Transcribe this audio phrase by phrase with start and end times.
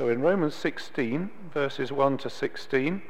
[0.00, 3.02] So in Romans 16, verses 1 to 16,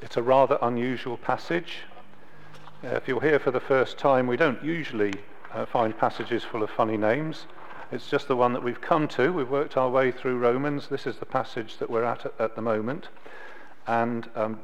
[0.00, 1.80] it's a rather unusual passage.
[2.82, 5.12] Uh, if you're here for the first time, we don't usually
[5.52, 7.44] uh, find passages full of funny names.
[7.92, 9.34] It's just the one that we've come to.
[9.34, 10.88] We've worked our way through Romans.
[10.88, 13.08] This is the passage that we're at at, the moment.
[13.86, 14.60] And um,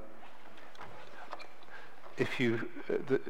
[2.16, 3.20] if you, uh, the,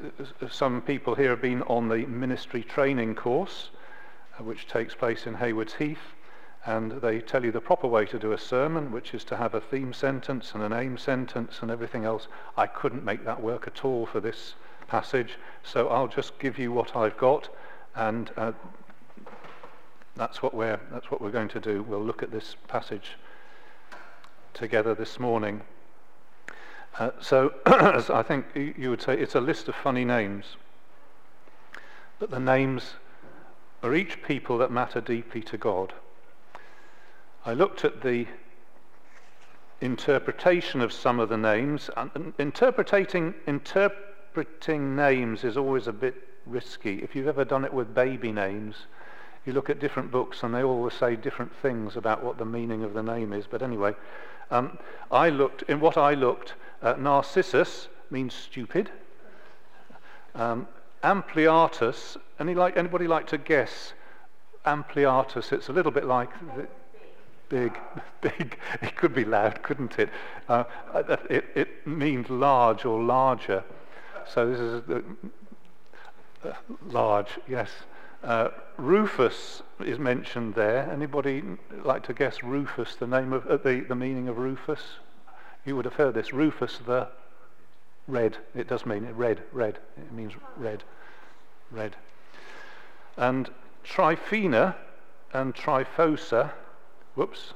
[0.41, 3.70] uh, some people here have been on the ministry training course,
[4.45, 6.15] which takes place in Haywards Heath,
[6.64, 9.55] and they tell you the proper way to do a sermon, which is to have
[9.55, 12.29] a theme sentence and an aim sentence and everything else.
[12.57, 14.55] I couldn't make that work at all for this
[14.86, 17.49] passage, so I'll just give you what I've got,
[17.97, 18.53] and uh,
[20.14, 21.83] that's what we're that's what we're going to do.
[21.83, 23.17] We'll look at this passage
[24.55, 25.63] together this morning.
[26.99, 30.57] Uh, so, I think you would say, it's a list of funny names,
[32.19, 32.95] but the names
[33.83, 35.92] are each people that matter deeply to God.
[37.45, 38.27] I looked at the
[39.83, 41.91] interpretation of some of the names.
[41.97, 46.14] And interpreting, interpreting names is always a bit
[46.47, 47.03] risky.
[47.03, 48.77] If you've ever done it with baby names,
[49.44, 52.84] you look at different books and they always say different things about what the meaning
[52.84, 53.47] of the name is.
[53.50, 53.94] But anyway,
[54.50, 54.78] um,
[55.10, 58.91] I looked, in what I looked, uh, Narcissus means stupid.
[60.34, 60.69] Um,
[61.03, 63.92] ampliatus, any like, anybody like to guess?
[64.64, 66.31] Ampliatus, it's a little bit like...
[66.56, 66.69] The,
[67.53, 67.78] big,
[68.20, 68.59] big.
[68.81, 70.09] It could be loud, couldn't it?
[70.48, 70.64] Uh,
[71.31, 73.62] it, it means large or larger.
[74.27, 74.83] So this is
[76.44, 76.55] uh, uh,
[76.89, 77.70] large, yes.
[78.25, 80.89] Uh, Rufus is mentioned there.
[80.91, 81.42] Anybody
[81.84, 84.81] like to guess Rufus, the name of uh, the, the meaning of Rufus?
[85.66, 86.33] You would have heard this.
[86.33, 87.09] Rufus the
[88.08, 88.36] red.
[88.55, 89.78] It does mean it red, red.
[89.97, 90.83] It means red,
[91.70, 91.97] red.
[93.17, 93.50] And
[93.84, 94.77] Tryphena
[95.33, 96.53] and Tryphosa
[97.14, 97.53] Whoops.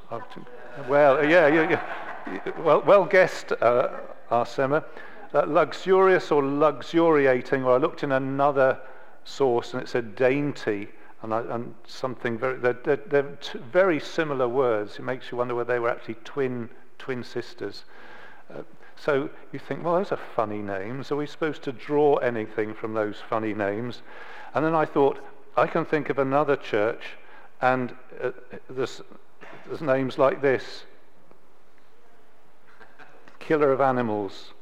[0.86, 1.80] well, yeah, yeah,
[2.26, 3.88] yeah, Well, well guessed, uh,
[4.30, 4.84] Arsema.
[5.32, 8.78] Uh, luxurious or luxuriating, or I looked in another
[9.24, 10.88] source and it said dainty,
[11.22, 13.38] and, I, and something very, they're, they're, they're
[13.72, 14.98] very similar words.
[14.98, 16.68] It makes you wonder whether they were actually twin,
[16.98, 17.84] twin sisters.
[18.54, 18.62] Uh,
[18.96, 21.12] so you think, well, those are funny names.
[21.12, 24.02] Are we supposed to draw anything from those funny names?
[24.54, 25.18] And then I thought,
[25.56, 27.16] I can think of another church,
[27.60, 28.32] and uh,
[28.68, 29.02] there's
[29.66, 30.84] there's names like this
[33.38, 34.52] killer of animals,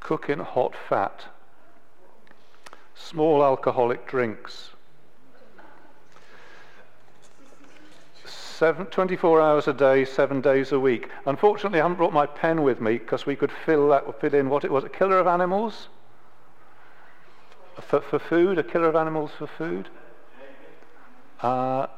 [0.00, 1.24] cooking hot fat,
[2.94, 4.70] small alcoholic drinks.
[8.64, 11.10] Seven, 24 hours a day, seven days a week.
[11.26, 14.48] Unfortunately, I haven't brought my pen with me because we could fill that, fit in
[14.48, 14.84] what it was.
[14.84, 15.88] A killer of animals?
[17.78, 18.56] For, for food?
[18.56, 19.90] A killer of animals for food?
[21.42, 21.88] Uh,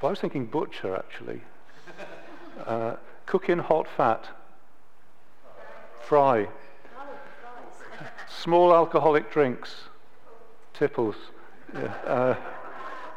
[0.00, 1.40] well, I was thinking butcher, actually.
[2.64, 2.94] Uh,
[3.26, 4.28] cook in hot fat.
[6.06, 6.46] Fry.
[8.28, 9.74] Small alcoholic drinks.
[10.72, 11.16] Tipples.
[11.74, 11.94] Yeah.
[12.06, 12.36] Uh,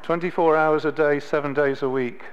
[0.09, 2.24] 24 hours a day, seven days a week.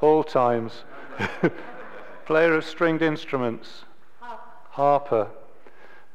[0.00, 0.84] All times.
[2.24, 3.82] Player of stringed instruments.
[4.70, 5.26] Harper.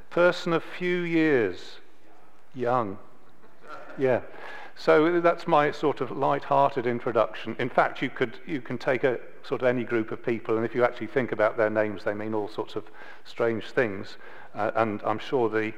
[0.10, 1.80] Person of few years.
[2.54, 2.98] Young.
[3.98, 4.22] Yeah.
[4.78, 7.58] So that's my sort of light-hearted introduction.
[7.60, 10.66] In fact, you, could, you can take a sort of any group of people, and
[10.66, 12.86] if you actually think about their names, they mean all sorts of
[13.26, 14.16] strange things.
[14.54, 15.74] Uh, and I'm sure the,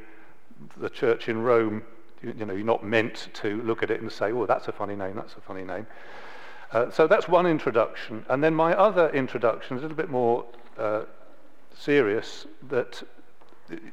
[0.79, 1.81] the church in Rome,
[2.21, 4.95] you, know, you're not meant to look at it and say, oh, that's a funny
[4.95, 5.87] name, that's a funny name.
[6.71, 8.25] Uh, so that's one introduction.
[8.29, 10.45] And then my other introduction is a little bit more
[10.77, 11.03] uh,
[11.77, 13.03] serious, that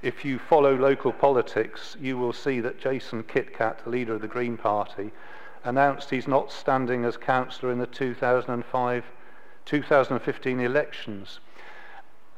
[0.03, 4.29] if you follow local politics, you will see that Jason Kitcat, the leader of the
[4.29, 5.11] Green Party,
[5.65, 9.05] announced he's not standing as councillor in the 2005
[9.65, 11.41] 2015 elections.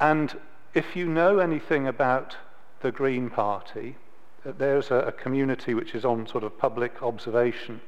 [0.00, 0.38] And
[0.74, 2.36] if you know anything about
[2.80, 3.96] the Green Party,
[4.58, 7.80] there's a, a community which is on sort of public observation,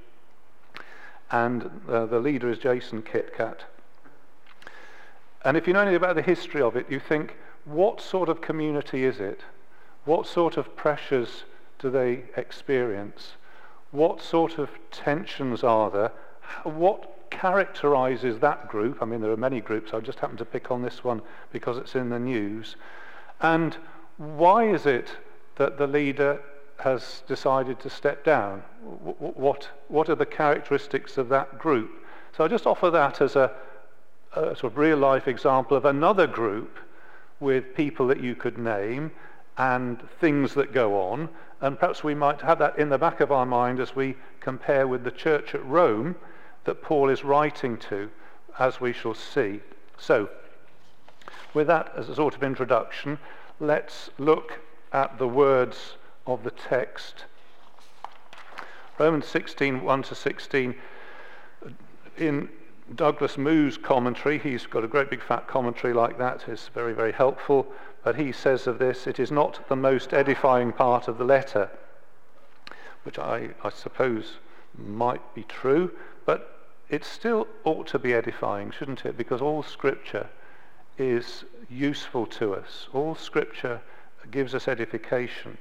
[1.30, 3.60] and uh, the leader is Jason Kitcat.
[5.44, 8.40] And if you know anything about the history of it, you think, what sort of
[8.40, 9.40] community is it?
[10.05, 11.44] What sort of pressures
[11.78, 13.32] do they experience?
[13.90, 16.12] What sort of tensions are there?
[16.64, 18.99] What characterizes that group?
[19.00, 19.93] I mean, there are many groups.
[19.93, 21.22] I just happen to pick on this one
[21.52, 22.76] because it's in the news.
[23.40, 23.76] And
[24.16, 25.16] why is it
[25.58, 26.40] that the leader
[26.78, 28.60] has decided to step down?
[28.81, 31.90] What, what are the characteristics of that group?
[32.37, 33.52] So I just offer that as a,
[34.34, 36.78] a sort of real life example of another group
[37.40, 39.10] with people that you could name
[39.56, 41.28] and things that go on.
[41.61, 44.87] And perhaps we might have that in the back of our mind as we compare
[44.87, 46.14] with the church at Rome,
[46.64, 48.11] that Paul is writing to,
[48.58, 49.61] as we shall see.
[49.99, 50.28] So,
[51.54, 53.19] with that as a sort of introduction,
[53.58, 54.61] let's look
[54.93, 55.96] at the words
[56.26, 57.25] of the text.
[58.99, 60.75] Romans 16, 1 to 16.
[62.17, 62.49] In
[62.94, 67.12] Douglas Moo's commentary, he's got a great big fat commentary like that, it's very, very
[67.12, 67.67] helpful.
[68.02, 71.70] But he says of this, it is not the most edifying part of the letter,
[73.02, 74.38] which I, I suppose
[74.76, 75.93] might be true,
[76.25, 76.58] but
[76.88, 79.17] it still ought to be edifying, shouldn't it?
[79.17, 80.29] Because all Scripture
[80.96, 82.88] is useful to us.
[82.93, 83.81] All Scripture
[84.30, 85.58] gives us edification.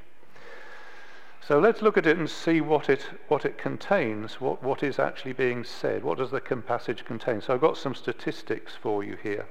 [1.42, 5.00] So let's look at it and see what it, what it contains, what, what is
[5.00, 6.04] actually being said.
[6.04, 7.42] What does the passage contain?
[7.42, 9.46] So I've got some statistics for you here.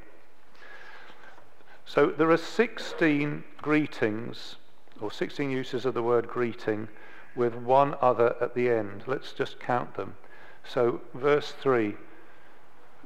[1.86, 4.56] So there are 16 greetings,
[5.00, 6.88] or 16 uses of the word greeting,
[7.34, 9.04] with one other at the end.
[9.06, 10.16] Let's just count them.
[10.64, 11.94] So, verse 3,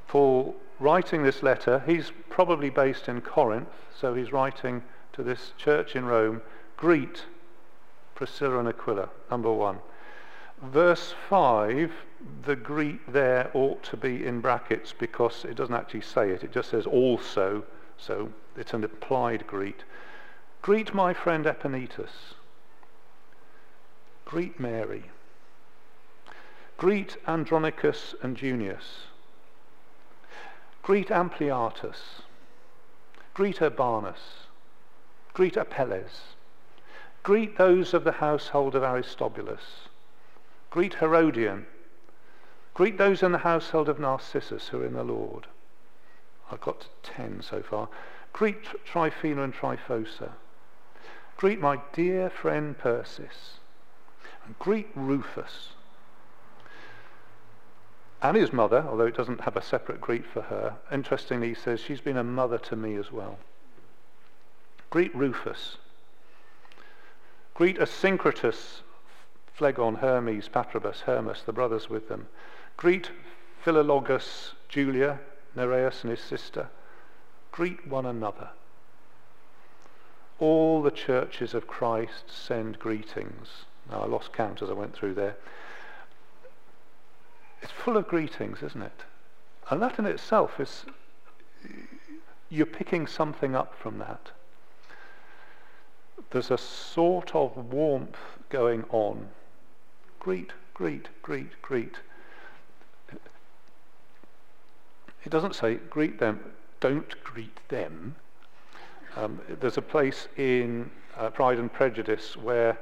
[0.08, 5.96] Paul writing this letter, he's probably based in Corinth, so he's writing to this church
[5.96, 6.42] in Rome,
[6.76, 7.24] greet
[8.14, 9.78] Priscilla and Aquila, number one.
[10.62, 11.90] Verse 5,
[12.44, 16.52] the greet there ought to be in brackets because it doesn't actually say it, it
[16.52, 17.64] just says also,
[17.96, 19.84] so it's an applied greet.
[20.62, 22.34] Greet my friend Epaenetus.
[24.26, 25.04] Greet Mary.
[26.76, 29.06] Greet Andronicus and Junius.
[30.82, 32.22] Greet Ampliatus.
[33.34, 34.49] Greet Urbanus.
[35.32, 36.34] Greet Apelles.
[37.22, 39.88] Greet those of the household of Aristobulus.
[40.70, 41.66] Greet Herodion.
[42.74, 45.46] Greet those in the household of Narcissus who are in the Lord.
[46.50, 47.88] I've got to ten so far.
[48.32, 50.32] Greet Tryphena and Tryphosa.
[51.36, 53.58] Greet my dear friend Persis.
[54.44, 55.72] And greet Rufus.
[58.22, 61.80] And his mother, although it doesn't have a separate greet for her, interestingly he says
[61.80, 63.38] she's been a mother to me as well.
[64.90, 65.76] Greet Rufus.
[67.54, 68.80] Greet Asyncritus,
[69.54, 72.26] Phlegon, Hermes, Patrobas, Hermas, the brothers with them.
[72.76, 73.10] Greet
[73.64, 75.20] Philologus, Julia,
[75.54, 76.68] Nereus and his sister.
[77.52, 78.50] Greet one another.
[80.38, 83.66] All the churches of Christ send greetings.
[83.90, 85.36] Now, I lost count as I went through there.
[87.62, 89.04] It's full of greetings, isn't it?
[89.68, 90.86] And that in itself is,
[92.48, 94.30] you're picking something up from that.
[96.30, 98.18] There's a sort of warmth
[98.50, 99.28] going on.
[100.20, 101.96] Greet, greet, greet, greet.
[105.24, 106.40] It doesn't say greet them,
[106.80, 108.14] don't greet them.
[109.16, 112.78] Um, there's a place in uh, Pride and Prejudice where,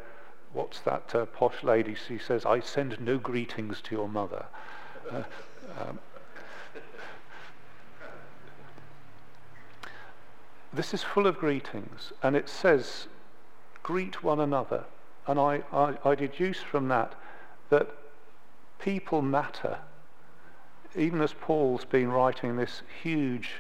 [0.53, 1.95] what's that uh, posh lady?
[1.95, 4.47] She says, I send no greetings to your mother.
[5.11, 5.23] Uh,
[5.81, 5.99] um,
[10.73, 13.09] this is full of greetings, and it says,
[13.83, 14.85] greet one another.
[15.27, 17.15] And I, I, I deduce from that
[17.71, 17.91] that
[18.79, 19.79] people matter
[20.97, 23.55] even as Paul's been writing this huge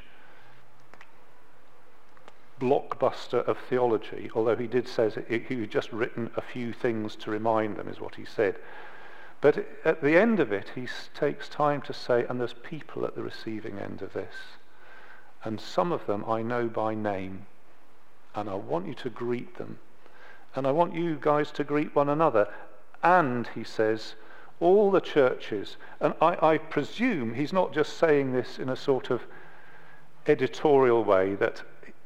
[2.60, 7.30] blockbuster of theology, although he did say he had just written a few things to
[7.30, 8.56] remind them, is what he said.
[9.40, 13.14] But at the end of it, he takes time to say, and there's people at
[13.14, 14.34] the receiving end of this.
[15.44, 17.46] And some of them I know by name,
[18.34, 19.78] and I want you to greet them.
[20.54, 22.48] And I want you guys to greet one another.
[23.02, 24.14] And, he says,
[24.60, 29.10] all the churches, and I, I, presume he's not just saying this in a sort
[29.10, 29.22] of
[30.26, 31.62] editorial way that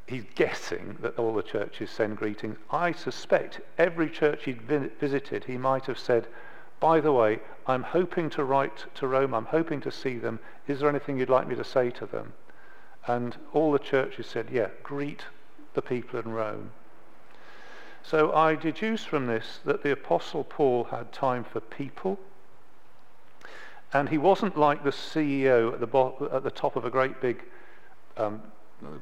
[0.06, 2.58] he's guessing that all the churches send greetings.
[2.70, 6.26] I suspect every church he'd visited, he might have said,
[6.78, 10.40] by the way, I'm hoping to write to Rome, I'm hoping to see them.
[10.66, 12.32] Is there anything you'd like me to say to them?
[13.06, 15.24] And all the churches said, yeah, greet
[15.74, 16.72] the people in Rome.
[18.02, 22.18] So I deduce from this that the Apostle Paul had time for people
[23.92, 27.20] and he wasn't like the CEO at the, bo- at the top of a great
[27.20, 27.44] big,
[28.16, 28.42] um,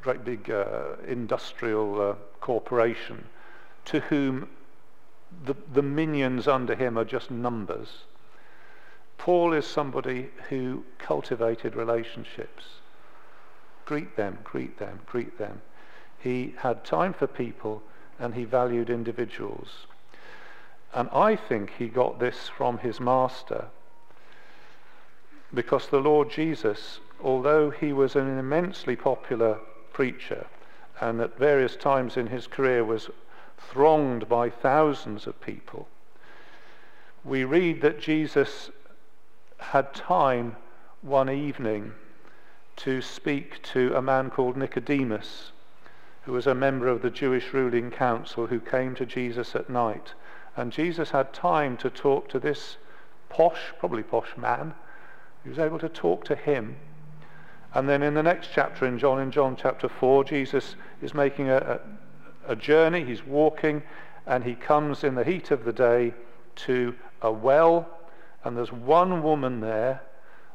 [0.02, 3.24] great big uh, industrial uh, corporation
[3.86, 4.48] to whom
[5.44, 8.04] the, the minions under him are just numbers.
[9.16, 12.64] Paul is somebody who cultivated relationships.
[13.84, 15.60] Greet them, greet them, greet them.
[16.18, 17.82] He had time for people
[18.20, 19.86] and he valued individuals.
[20.94, 23.66] And I think he got this from his master
[25.52, 29.58] because the Lord Jesus, although he was an immensely popular
[29.92, 30.46] preacher
[31.00, 33.10] and at various times in his career was
[33.58, 35.88] thronged by thousands of people,
[37.24, 38.70] we read that Jesus
[39.58, 40.56] had time
[41.02, 41.92] one evening
[42.76, 45.52] to speak to a man called Nicodemus,
[46.22, 50.14] who was a member of the Jewish ruling council who came to Jesus at night.
[50.56, 52.76] And Jesus had time to talk to this
[53.28, 54.74] posh, probably posh man.
[55.42, 56.76] He was able to talk to him.
[57.72, 61.48] And then in the next chapter in John, in John chapter 4, Jesus is making
[61.48, 61.80] a,
[62.46, 63.04] a, a journey.
[63.04, 63.82] He's walking
[64.26, 66.12] and he comes in the heat of the day
[66.56, 67.88] to a well.
[68.44, 70.02] And there's one woman there.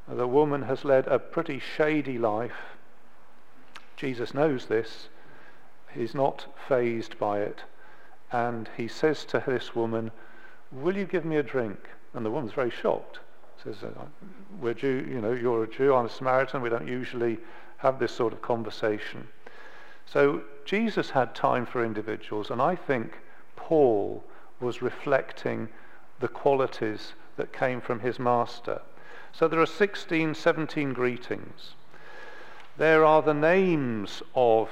[0.08, 2.78] The woman has led a pretty shady life.
[3.98, 5.08] Jesus knows this.
[5.96, 7.64] He's not fazed by it.
[8.32, 10.12] And he says to this woman,
[10.72, 11.78] Will you give me a drink?
[12.14, 13.20] And the woman's very shocked.
[13.64, 14.06] Says, uh,
[14.60, 16.62] We're Jew, you know, you're a Jew, I'm a Samaritan.
[16.62, 17.38] We don't usually
[17.78, 19.28] have this sort of conversation.
[20.06, 23.18] So Jesus had time for individuals, and I think
[23.56, 24.24] Paul
[24.60, 25.70] was reflecting
[26.20, 28.82] the qualities that came from his master.
[29.32, 31.76] So there are 16, 17 greetings.
[32.78, 34.70] There are the names of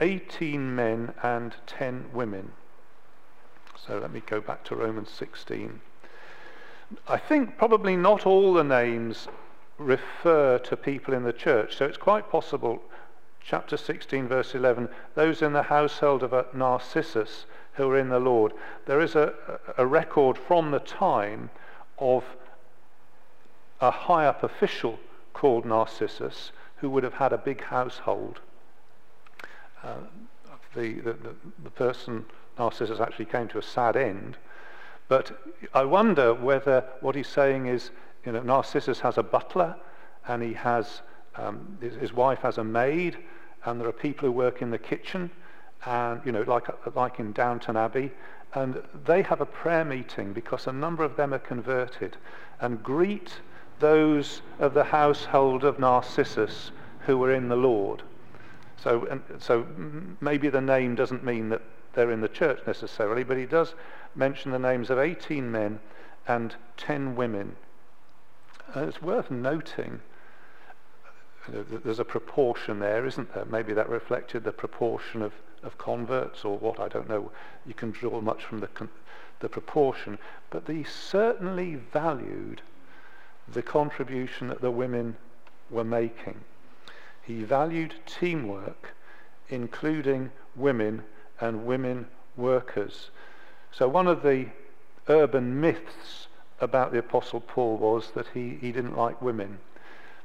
[0.00, 2.52] 18 men and 10 women.
[3.86, 5.80] So let me go back to Romans 16.
[7.08, 9.28] I think probably not all the names
[9.78, 11.76] refer to people in the church.
[11.76, 12.82] So it's quite possible,
[13.40, 18.52] chapter 16, verse 11, those in the household of Narcissus who are in the Lord.
[18.86, 19.32] There is a,
[19.78, 21.50] a record from the time
[21.98, 22.24] of
[23.80, 24.98] a high up official
[25.32, 28.40] called Narcissus who would have had a big household.
[29.82, 29.94] Uh,
[30.74, 31.16] the, the,
[31.64, 32.24] the, person,
[32.58, 34.36] Narcissus, actually came to a sad end.
[35.08, 35.38] But
[35.74, 37.90] I wonder whether what he's saying is,
[38.24, 39.76] you know, Narcissus has a butler
[40.28, 41.02] and he has,
[41.36, 43.18] um, his, his wife has a maid
[43.64, 45.30] and there are people who work in the kitchen
[45.84, 48.10] and, you know, like, like in Downton Abbey.
[48.54, 52.16] And they have a prayer meeting because a number of them are converted
[52.60, 53.40] and greet
[53.80, 56.70] those of the household of Narcissus
[57.00, 58.02] who were in the Lord.
[58.82, 59.66] So, and, so
[60.20, 61.62] maybe the name doesn't mean that
[61.94, 63.74] they're in the church necessarily, but he does
[64.14, 65.78] mention the names of 18 men
[66.26, 67.54] and 10 women.
[68.74, 70.00] And it's worth noting
[71.48, 73.44] that there's a proportion there, isn't there?
[73.44, 77.30] Maybe that reflected the proportion of, of converts or what, I don't know.
[77.66, 78.68] You can draw much from the,
[79.40, 80.18] the proportion.
[80.50, 82.62] But he certainly valued
[83.52, 85.16] the contribution that the women
[85.70, 86.40] were making.
[87.22, 88.94] He valued teamwork,
[89.48, 91.04] including women
[91.40, 93.10] and women workers.
[93.70, 94.46] So one of the
[95.08, 96.28] urban myths
[96.60, 99.58] about the Apostle Paul was that he, he didn't like women.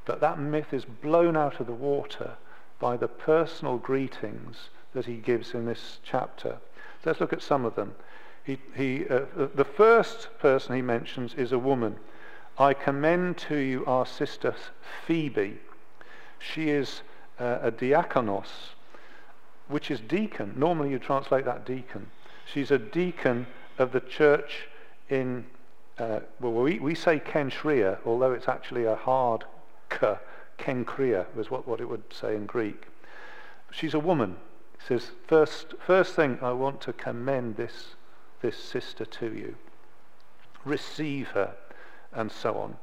[0.06, 2.38] But that myth is blown out of the water
[2.80, 6.58] by the personal greetings that he gives in this chapter.
[7.06, 7.96] Let's look at some of them.
[8.44, 9.26] He, he, uh,
[9.56, 11.98] the first person he mentions is a woman.
[12.58, 14.56] I commend to you our sister
[15.06, 15.60] Phoebe.
[16.40, 17.02] She is
[17.40, 18.74] uh, a diakonos,
[19.68, 20.54] which is deacon.
[20.56, 22.10] Normally you translate that deacon.
[22.46, 24.68] She's a deacon of the church
[25.10, 25.46] in,
[25.98, 29.44] uh, well, we, we say Cenchrea, although it's actually a hard
[29.90, 30.16] k,
[30.58, 32.88] Kenkria was what, what it would say in Greek.
[33.72, 34.38] She's a woman.
[34.80, 37.96] He says, first, first thing, I want to commend this,
[38.42, 39.56] this sister to you.
[40.66, 41.56] Receive her,
[42.14, 42.78] and so on.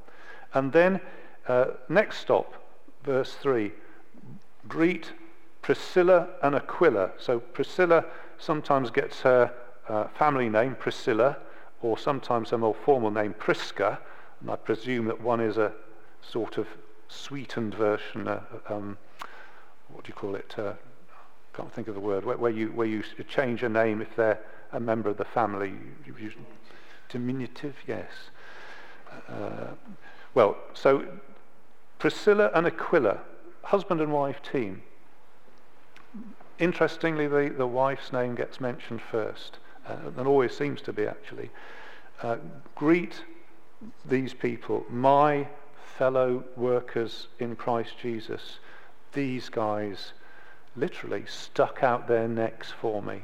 [0.52, 1.00] And then,
[1.48, 2.54] uh, next stop,
[3.04, 3.72] verse 3
[4.68, 5.12] greet
[5.62, 7.12] Priscilla and Aquila.
[7.18, 8.04] So Priscilla
[8.38, 9.52] sometimes gets her
[9.88, 11.36] uh, family name, Priscilla,
[11.82, 13.98] or sometimes a more formal name, Prisca.
[14.40, 15.72] And I presume that one is a
[16.22, 16.66] sort of
[17.08, 18.98] sweetened version, uh, um,
[19.88, 20.54] what do you call it?
[20.58, 20.72] Uh,
[21.54, 24.40] can't think of the word, where, where, you, where you change a name if they're
[24.72, 25.72] a member of the family.
[26.04, 26.32] You, you,
[27.08, 28.10] diminutive, yes.
[29.28, 29.68] Uh,
[30.34, 31.06] well, so
[31.98, 33.18] Priscilla and Aquila,
[33.62, 34.82] husband and wife team.
[36.58, 39.58] Interestingly, the, the wife's name gets mentioned first,
[39.88, 41.50] uh, and always seems to be actually.
[42.22, 42.36] Uh,
[42.74, 43.24] greet
[44.04, 45.46] these people, my
[45.96, 48.58] fellow workers in Christ Jesus.
[49.12, 50.12] These guys
[50.76, 53.22] literally stuck out their necks for me.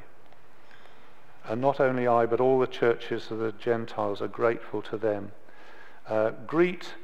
[1.44, 5.32] And not only I, but all the churches of the Gentiles are grateful to them.
[6.08, 6.94] Uh, greet,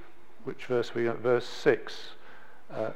[0.46, 1.18] which verse we got?
[1.18, 2.10] verse six.
[2.72, 2.90] Uh,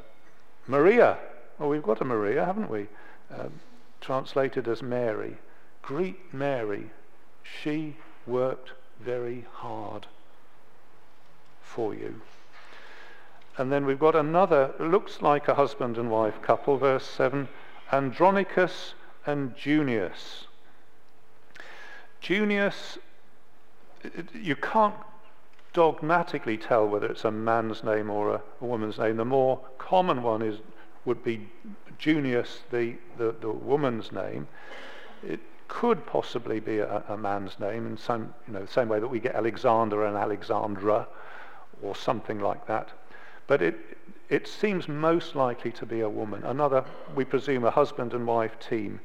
[0.69, 1.19] Maria.
[1.59, 2.87] Well, we've got a Maria, haven't we?
[3.37, 3.61] Um,
[4.01, 5.37] translated as Mary.
[5.83, 6.91] Greet Mary.
[7.43, 10.07] She worked very hard
[11.61, 12.21] for you.
[13.59, 17.49] And then we've got another, looks like a husband and wife couple, verse 7,
[17.93, 18.95] Andronicus
[19.27, 20.47] and Junius.
[22.21, 22.99] Junius,
[24.33, 24.95] you can't
[25.73, 29.17] dogmatically tell whether it's a man's name or a, a woman's name.
[29.17, 30.59] The more common one is
[31.05, 31.49] would be
[31.99, 34.49] Junius, the, the, the woman's name.
[35.27, 39.01] It could possibly be a, a, man's name in some, you know, the same way
[39.01, 41.07] that we get Alexander and Alexandra
[41.83, 42.91] or something like that.
[43.47, 43.79] But it,
[44.29, 46.43] it seems most likely to be a woman.
[46.45, 46.85] Another,
[47.15, 49.01] we presume, a husband and wife team.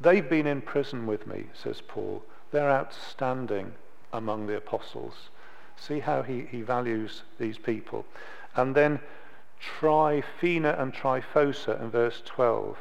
[0.00, 2.22] They've been in prison with me, says Paul.
[2.50, 3.72] They're outstanding
[4.12, 5.30] among the apostles.
[5.76, 8.04] See how he, he values these people.
[8.56, 9.00] And then
[9.60, 12.76] Tryphena and Tryphosa in verse 12.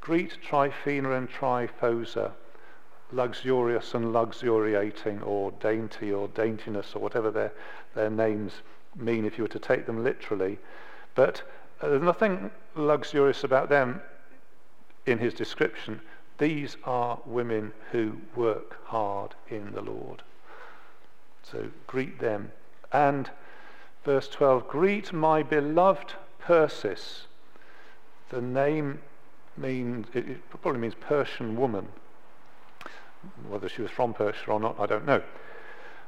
[0.00, 2.32] Greet Tryphena and Tryphosa,
[3.12, 7.52] luxurious and luxuriating, or dainty or daintiness, or whatever their,
[7.94, 8.52] their names
[8.94, 10.58] mean if you were to take them literally.
[11.14, 11.42] But
[11.80, 14.00] uh, there's nothing luxurious about them
[15.06, 16.00] in his description.
[16.38, 20.22] These are women who work hard in the Lord.
[21.42, 22.52] So greet them.
[22.92, 23.30] And
[24.04, 27.26] verse 12 Greet my beloved Persis.
[28.30, 29.00] The name
[29.56, 31.88] means, it probably means Persian woman.
[33.48, 35.22] Whether she was from Persia or not, I don't know.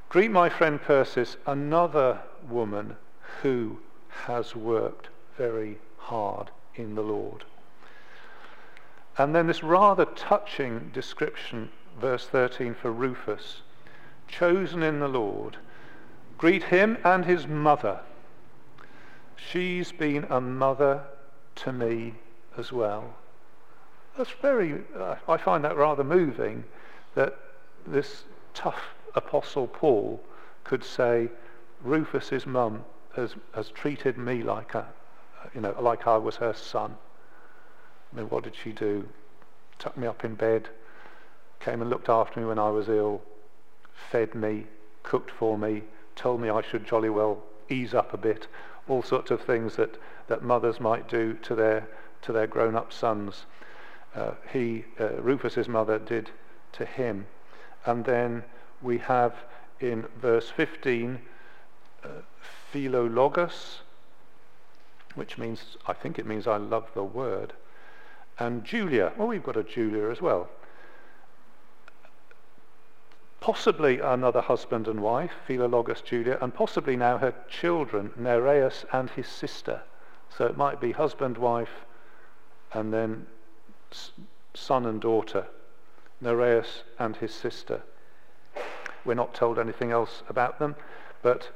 [0.09, 2.97] Greet my friend Persis, another woman
[3.43, 3.79] who
[4.27, 7.45] has worked very hard in the Lord.
[9.19, 11.71] And then this rather touching description,
[12.01, 13.63] verse 13 for Rufus,
[14.31, 15.57] chosen in the Lord.
[16.39, 18.01] Greet him and his mother.
[19.37, 21.03] She's been a mother
[21.57, 22.15] to me
[22.57, 23.15] as well.
[24.17, 24.83] That's very,
[25.29, 26.65] I find that rather moving
[27.15, 27.37] that
[27.87, 28.81] this tough
[29.15, 30.23] apostle Paul
[30.65, 31.29] could say,
[31.83, 32.85] Rufus's mum
[33.17, 34.87] has, has treated me like a,
[35.55, 36.97] you know, like I was her son.
[38.13, 39.09] I mean, what did she do?
[39.79, 40.69] Tucked me up in bed,
[41.61, 43.23] came and looked after me when I was ill,
[44.11, 44.67] fed me,
[45.03, 45.83] cooked for me,
[46.17, 48.47] told me I should jolly well ease up a bit,
[48.89, 49.97] all sorts of things that,
[50.29, 51.89] that mothers might do to their,
[52.23, 53.47] to their grown-up sons.
[54.15, 56.31] Uh, he, uh, Rufus's mother did
[56.73, 57.27] to him.
[57.87, 58.45] And then
[58.83, 59.35] we have
[59.79, 61.21] in verse 15,
[62.05, 62.09] uh,
[62.73, 63.79] philologos,
[65.15, 67.53] which means, I think it means I love the word.
[68.39, 70.49] And Julia, well, we've got a Julia as well.
[73.41, 79.27] Possibly another husband and wife, Philologus Julia, and possibly now her children, Nereus and his
[79.27, 79.83] sister.
[80.37, 81.87] So it might be husband, wife,
[82.73, 83.27] and then
[84.55, 85.47] son and daughter,
[86.21, 87.83] Nereus and his sister.
[89.05, 90.77] We're not told anything else about them,
[91.23, 91.49] but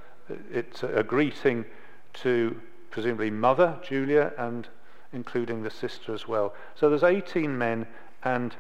[0.51, 1.66] it's a greeting
[2.14, 4.66] to presumably mother, Julia, and
[5.12, 6.55] including the sister as well.
[6.75, 7.87] So there's 18 men
[8.23, 8.57] and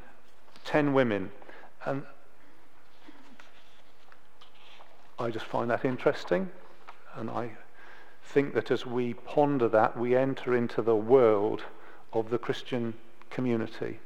[0.64, 1.30] 10 women.
[1.86, 2.04] And
[5.18, 6.50] I just find that interesting.
[7.16, 7.50] And I
[8.24, 11.62] think that as we ponder that, we enter into the world
[12.12, 12.94] of the Christian
[13.30, 13.98] community.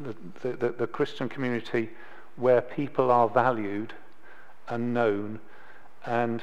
[0.00, 1.90] The, the, the, Christian community
[2.36, 3.94] where people are valued
[4.68, 5.38] and known
[6.04, 6.42] and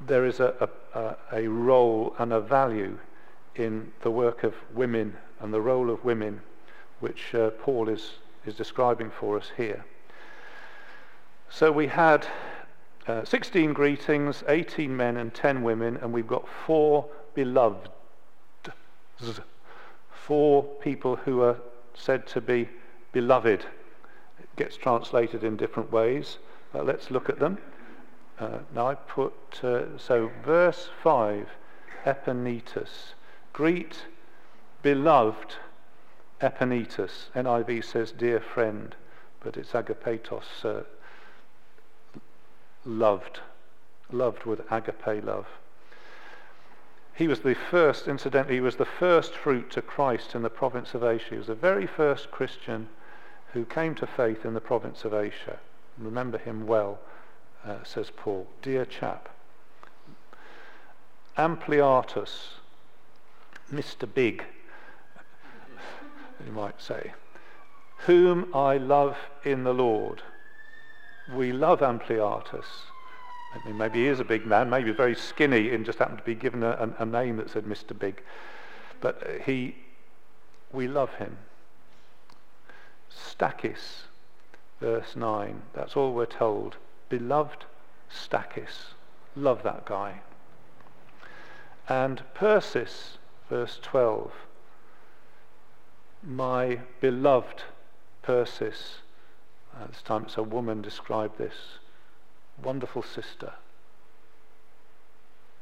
[0.00, 2.98] there is a, a, a role and a value
[3.54, 6.40] in the work of women and the role of women
[7.00, 9.84] which uh, Paul is, is describing for us here.
[11.50, 12.26] So we had
[13.06, 17.88] uh, 16 greetings, 18 men and 10 women, and we've got four beloved.
[20.10, 21.58] Four people who are
[21.94, 22.68] said to be
[23.12, 23.64] beloved.
[24.40, 26.38] It gets translated in different ways.
[26.72, 27.58] But let's look at them.
[28.38, 31.48] Uh, now I put, uh, so verse 5,
[32.04, 33.14] Epaenetus.
[33.52, 34.06] Greet
[34.82, 35.54] beloved
[36.40, 37.30] Epaenetus.
[37.34, 38.96] NIV says dear friend,
[39.40, 40.82] but it's agapetos, uh,
[42.84, 43.40] loved.
[44.10, 45.46] Loved with agape love.
[47.14, 50.94] He was the first, incidentally, he was the first fruit to Christ in the province
[50.94, 51.30] of Asia.
[51.30, 52.88] He was the very first Christian
[53.52, 55.58] who came to faith in the province of Asia.
[55.96, 56.98] Remember him well
[57.66, 58.46] uh, says Paul.
[58.62, 59.28] Dear chap,
[61.36, 62.54] Ampliatus,
[63.72, 64.12] Mr.
[64.12, 64.44] Big,
[66.46, 67.12] you might say,
[67.98, 70.22] whom I love in the Lord.
[71.32, 72.66] We love Ampliatus.
[73.54, 76.24] I mean, maybe he is a big man, maybe very skinny and just happened to
[76.24, 77.96] be given a, a, name that said Mr.
[77.96, 78.22] Big.
[79.00, 79.76] But uh, he,
[80.72, 81.36] we love him.
[83.10, 84.02] Stachys,
[84.80, 86.76] verse 9, that's all we're told
[87.08, 87.64] beloved
[88.10, 88.94] Stachys.
[89.36, 90.20] Love that guy.
[91.88, 94.32] And Persis, verse 12.
[96.26, 97.62] My beloved
[98.22, 99.02] Persis.
[99.74, 101.54] Uh, this time it's a woman described this.
[102.62, 103.52] wonderful sister,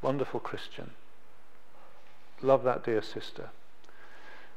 [0.02, 0.90] wonderful Christian.
[2.42, 3.50] Love that dear sister.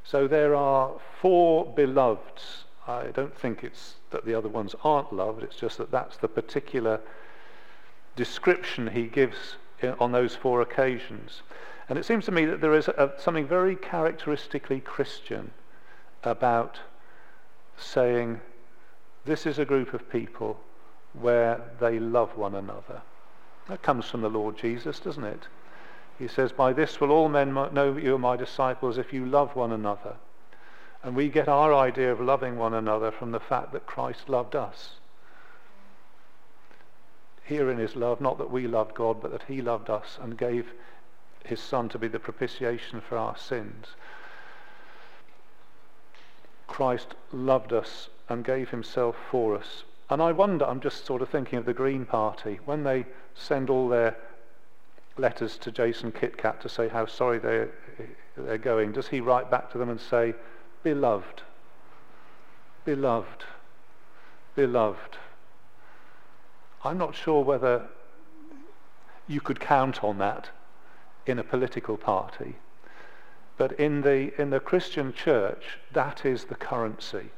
[0.04, 2.66] So there are four beloveds.
[2.88, 6.28] I don't think it's that the other ones aren't loved, it's just that that's the
[6.28, 7.00] particular
[8.16, 9.56] description he gives
[10.00, 11.42] on those four occasions.
[11.90, 15.52] And it seems to me that there is a, something very characteristically Christian
[16.24, 16.80] about
[17.78, 18.42] saying,
[19.26, 20.60] this is a group of people
[21.14, 23.02] where they love one another.
[23.68, 25.48] That comes from the Lord Jesus, doesn't it?
[26.20, 29.26] He says, By this will all men know that you are my disciples if you
[29.26, 30.16] love one another.
[31.04, 34.56] And we get our idea of loving one another from the fact that Christ loved
[34.56, 34.96] us.
[37.44, 40.72] Herein is love, not that we loved God, but that he loved us and gave
[41.44, 43.88] his Son to be the propitiation for our sins.
[46.68, 49.84] Christ loved us and gave himself for us.
[50.10, 53.70] And I wonder, I'm just sort of thinking of the Green Party, when they send
[53.70, 54.16] all their
[55.18, 57.70] letters to Jason Kitcat to say how sorry they're,
[58.38, 60.34] they're going, does he write back to them and say,
[60.84, 61.42] Beloved,
[62.84, 63.46] beloved,
[64.56, 65.18] beloved?
[66.84, 67.88] I'm not sure whether
[69.28, 70.50] you could count on that
[71.26, 72.56] in a political party.
[73.58, 77.32] But in the, in the Christian church, that is the currency.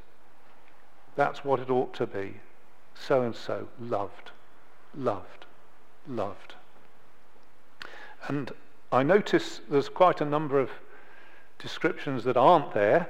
[1.18, 2.34] That's what it ought to be.
[2.94, 4.30] So and so, loved,
[4.94, 5.46] loved,
[6.06, 6.54] loved.
[8.28, 8.52] And
[8.92, 10.70] I notice there's quite a number of
[11.58, 13.08] descriptions that aren't there.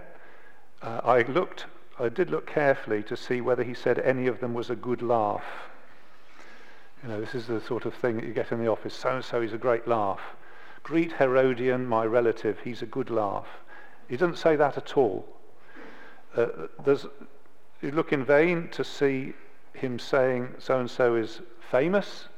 [0.80, 1.66] Uh, I looked,
[2.00, 5.02] I did look carefully to see whether he said any of them was a good
[5.02, 5.44] laugh.
[7.02, 8.94] You know, this is the sort of thing that you get in the office.
[8.94, 10.20] So and so is a great laugh.
[10.82, 12.58] Greet Herodion, my relative.
[12.64, 13.48] He's a good laugh.
[14.08, 15.28] He doesn't say that at all.
[16.34, 16.46] Uh,
[16.82, 17.04] there's,
[17.80, 19.34] you look in vain to see
[19.74, 22.28] him saying so and so is famous.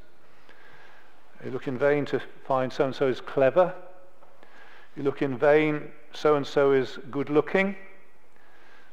[1.44, 3.74] You look in vain to find so and so is clever.
[4.96, 7.76] You look in vain, so and so is good looking.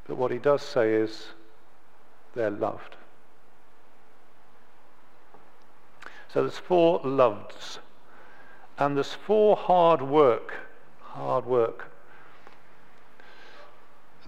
[0.07, 1.27] But what he does say is
[2.33, 2.95] they're loved.
[6.33, 7.79] So there's four loves.
[8.77, 10.53] And there's four hard work.
[11.01, 11.91] Hard work.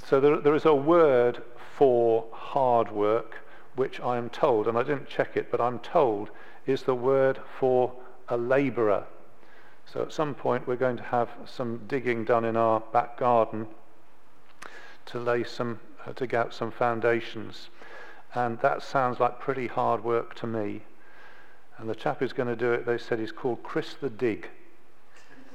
[0.05, 1.43] So there, there is a word
[1.79, 3.37] for hard work,
[3.77, 6.29] which I am told, and I didn't check it, but I'm told
[6.65, 7.93] is the word for
[8.27, 9.05] a labourer.
[9.85, 13.65] So at some point we're going to have some digging done in our back garden
[15.05, 17.69] to lay some, uh, to get out some foundations.
[18.35, 20.81] And that sounds like pretty hard work to me.
[21.77, 24.49] And the chap who's going to do it, they said he's called Chris the Dig.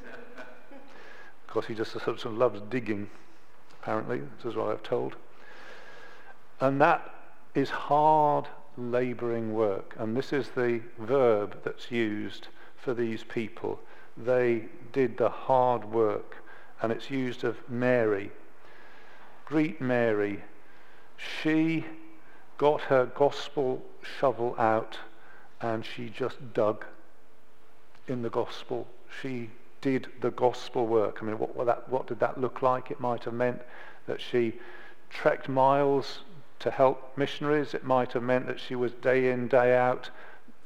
[1.47, 3.11] because he just sort of loves digging,
[3.83, 4.23] apparently.
[4.39, 5.17] This is what I've told.
[6.61, 7.15] And that
[7.55, 9.95] is hard labouring work.
[9.99, 13.81] And this is the verb that's used for these people.
[14.17, 16.37] They did the hard work.
[16.83, 18.31] And it's used of Mary.
[19.47, 20.43] Greet Mary.
[21.17, 21.85] She
[22.59, 23.83] got her gospel
[24.19, 24.99] shovel out
[25.61, 26.85] and she just dug
[28.07, 28.87] in the gospel.
[29.23, 31.19] She did the gospel work.
[31.21, 32.91] I mean, what, what, that, what did that look like?
[32.91, 33.63] It might have meant
[34.07, 34.55] that she
[35.11, 36.21] trekked miles
[36.61, 37.75] to help missionaries.
[37.75, 40.11] It might have meant that she was day in, day out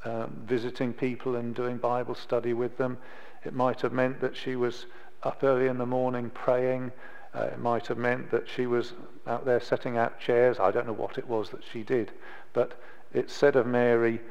[0.05, 2.97] um, visiting people and doing Bible study with them.
[3.43, 4.85] It might have meant that she was
[5.23, 6.91] up early in the morning praying.
[7.33, 8.93] Uh, it might have meant that she was
[9.27, 10.59] out there setting out chairs.
[10.59, 12.11] I don't know what it was that she did.
[12.53, 12.79] But
[13.13, 14.21] it said of Mary,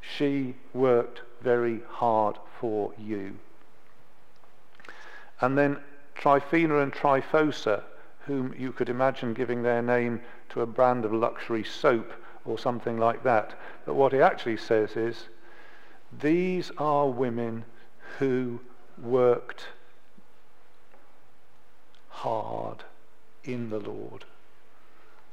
[0.00, 3.36] she worked very hard for you.
[5.40, 5.78] And then
[6.14, 7.82] Tryphena and Tryphosa,
[8.28, 12.12] whom you could imagine giving their name to a brand of luxury soap
[12.44, 13.58] or something like that.
[13.86, 15.28] But what he actually says is,
[16.20, 17.64] these are women
[18.18, 18.60] who
[19.02, 19.68] worked
[22.10, 22.84] hard
[23.44, 24.26] in the Lord.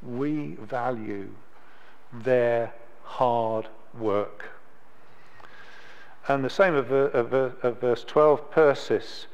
[0.01, 1.29] We value
[2.13, 4.51] their hard work.
[6.29, 9.27] And the same of, of, of verse 12, Persis,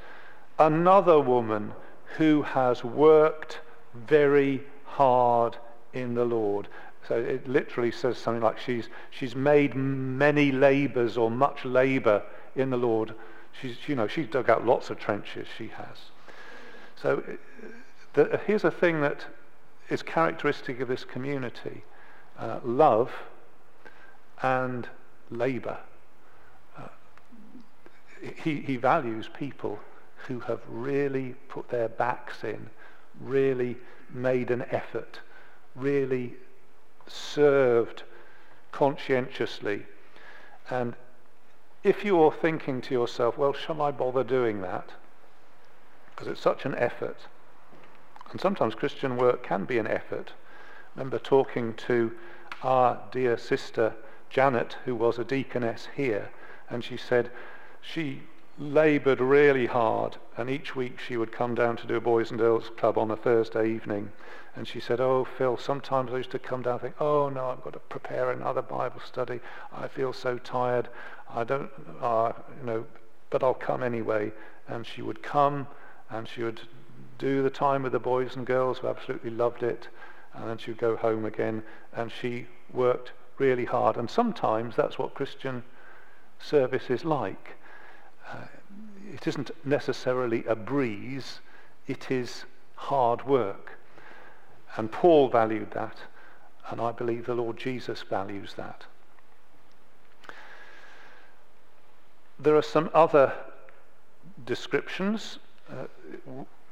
[0.58, 1.74] another woman
[2.17, 3.60] who has worked
[3.93, 5.58] very hard
[5.93, 6.67] in the Lord.
[7.08, 12.24] So it literally says something like she's, she's made many labours or much labour
[12.56, 13.13] in the Lord.
[13.60, 15.97] She's, you know, she's dug out lots of trenches, she has.
[17.02, 17.24] So
[18.13, 19.26] the, here's a thing that
[19.89, 21.84] is characteristic of this community.
[22.38, 23.12] Uh, love
[24.41, 24.88] and
[25.30, 25.78] labour.
[26.78, 26.88] Uh,
[28.43, 29.80] he, he values people
[30.28, 32.70] who have really put their backs in,
[33.20, 33.78] really
[34.10, 35.20] made an effort,
[35.76, 36.34] really
[37.08, 38.04] served
[38.72, 39.86] conscientiously.
[40.70, 40.96] And
[41.84, 44.90] if you're thinking to yourself, well, shall I bother doing that?
[46.10, 47.18] Because it's such an effort.
[48.32, 50.34] And sometimes Christian work can be an effort.
[50.96, 52.12] I remember talking to
[52.64, 53.96] our dear sister
[54.30, 56.30] Janet, who was a deaconess here,
[56.70, 57.30] and she said
[57.82, 58.24] she
[58.60, 62.40] laboured really hard, and each week she would come down to do a boys and
[62.40, 64.12] girls club on a Thursday evening.
[64.56, 67.50] And she said, "Oh, Phil, sometimes I used to come down and think, oh no,
[67.52, 69.40] I've got to prepare another Bible study.
[69.72, 70.90] I feel so tired.
[71.34, 72.86] I don't, uh, you know,
[73.30, 74.32] but I'll come anyway."
[74.68, 75.68] And she would come,
[76.10, 76.62] and she would
[77.18, 79.88] do the time with the boys and girls who absolutely loved it,
[80.34, 83.96] and then she would go home again, and she worked really hard.
[83.96, 85.64] And sometimes that's what Christian
[86.40, 87.56] service is like.
[89.14, 91.40] It isn't necessarily a breeze,
[91.88, 93.78] it is hard work.
[94.78, 95.98] And Paul valued that,
[96.70, 98.86] and I believe the Lord Jesus values that.
[102.40, 103.34] There are some other
[104.46, 105.38] descriptions
[105.70, 105.86] uh,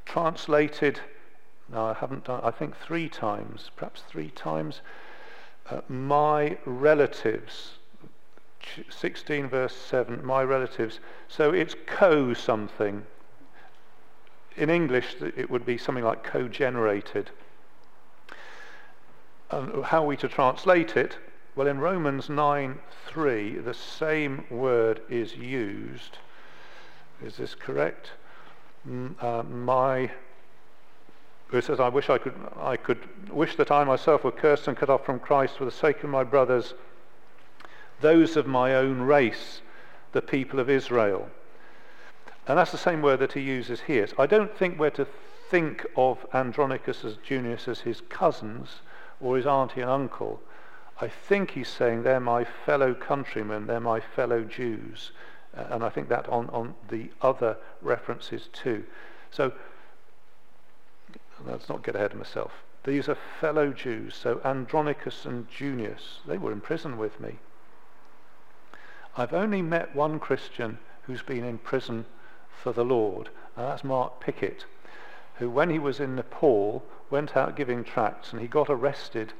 [0.05, 0.99] translated,
[1.71, 4.81] no, I haven't done, I think three times, perhaps three times.
[5.69, 7.78] Uh, my relatives
[8.89, 10.99] 16 verse 7, my relatives.
[11.27, 13.05] So it's co something.
[14.55, 17.29] In English, it would be something like co generated.
[19.51, 21.17] And how are we to translate it?
[21.55, 26.19] Well, in Romans 9 3, the same word is used.
[27.23, 28.11] Is this correct?
[29.19, 30.11] Uh, my
[31.51, 32.99] it says, I wish I could, I could
[33.31, 36.09] wish that I myself were cursed and cut off from Christ for the sake of
[36.09, 36.75] my brothers
[38.01, 39.61] those of my own race,
[40.11, 41.29] the people of Israel.
[42.47, 44.07] And that's the same word that he uses here.
[44.07, 45.07] So I don't think we're to
[45.49, 48.81] think of Andronicus as Junius as his cousins
[49.21, 50.41] or his auntie and uncle.
[51.01, 55.11] I think he's saying they're my fellow countrymen, they're my fellow Jews.
[55.55, 58.83] Uh, and I think that on, on the other references too.
[59.31, 59.53] So
[61.45, 62.51] let's not get ahead of myself.
[62.83, 64.15] These are fellow Jews.
[64.15, 67.37] So Andronicus and Junius, they were in prison with me.
[69.19, 72.05] I've only met one Christian who's been in prison
[72.63, 74.65] for the Lord, and that's Mark Pickett,
[75.35, 79.33] who, when he was in Nepal, went out giving tracts and he got arrested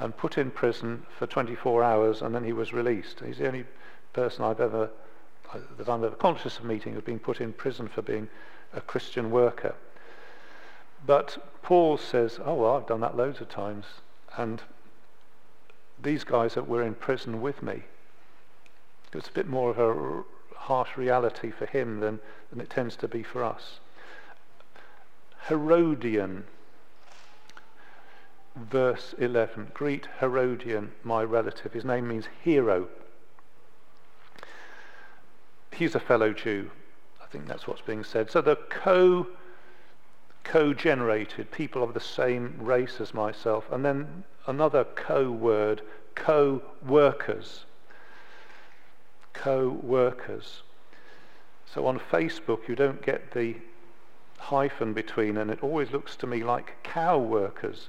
[0.00, 3.20] and put in prison for 24 hours and then he was released.
[3.20, 3.64] He's the only
[4.12, 4.90] person I've ever,
[5.54, 8.28] uh, that I'm ever conscious of meeting who's been put in prison for being
[8.72, 9.76] a Christian worker.
[11.06, 13.86] But Paul says, oh, well, I've done that loads of times.
[14.36, 14.62] And
[16.02, 17.84] these guys that were in prison with me,
[19.18, 20.22] it's a bit more of a
[20.56, 22.20] harsh reality for him than,
[22.50, 23.80] than it tends to be for us.
[25.48, 26.44] Herodion,
[28.56, 29.72] verse 11.
[29.74, 31.72] Greet Herodion, my relative.
[31.72, 32.88] His name means hero.
[35.72, 36.70] He's a fellow Jew.
[37.22, 38.30] I think that's what's being said.
[38.30, 39.26] So the co
[40.44, 45.82] co-generated people of the same race as myself, and then another co-word,
[46.14, 47.64] co-workers
[49.32, 50.62] co-workers.
[51.66, 53.56] So on Facebook you don't get the
[54.38, 57.88] hyphen between and it always looks to me like cow workers,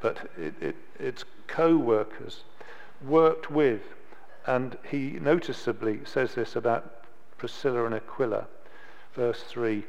[0.00, 2.44] but it, it, it's co-workers,
[3.06, 3.82] worked with.
[4.46, 7.04] And he noticeably says this about
[7.38, 8.46] Priscilla and Aquila.
[9.14, 9.84] Verse 3,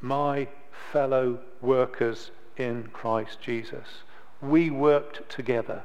[0.00, 0.46] my
[0.92, 4.02] fellow workers in Christ Jesus.
[4.40, 5.82] We worked together.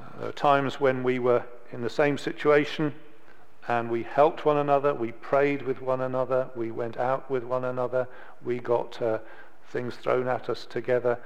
[0.00, 2.94] Uh, there are times when we were in the same situation,
[3.68, 7.64] and we helped one another, we prayed with one another, we went out with one
[7.64, 8.08] another,
[8.42, 9.18] we got uh,
[9.68, 11.18] things thrown at us together,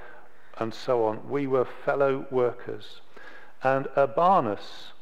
[0.59, 1.31] and so on.
[1.31, 3.01] We were fellow workers.
[3.63, 4.93] And Urbanus,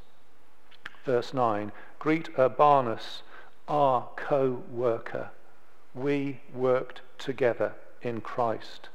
[1.07, 3.23] verse 9, greet Urbanus,
[3.67, 5.31] our co worker.
[5.95, 7.73] We worked together
[8.03, 8.91] in Christ.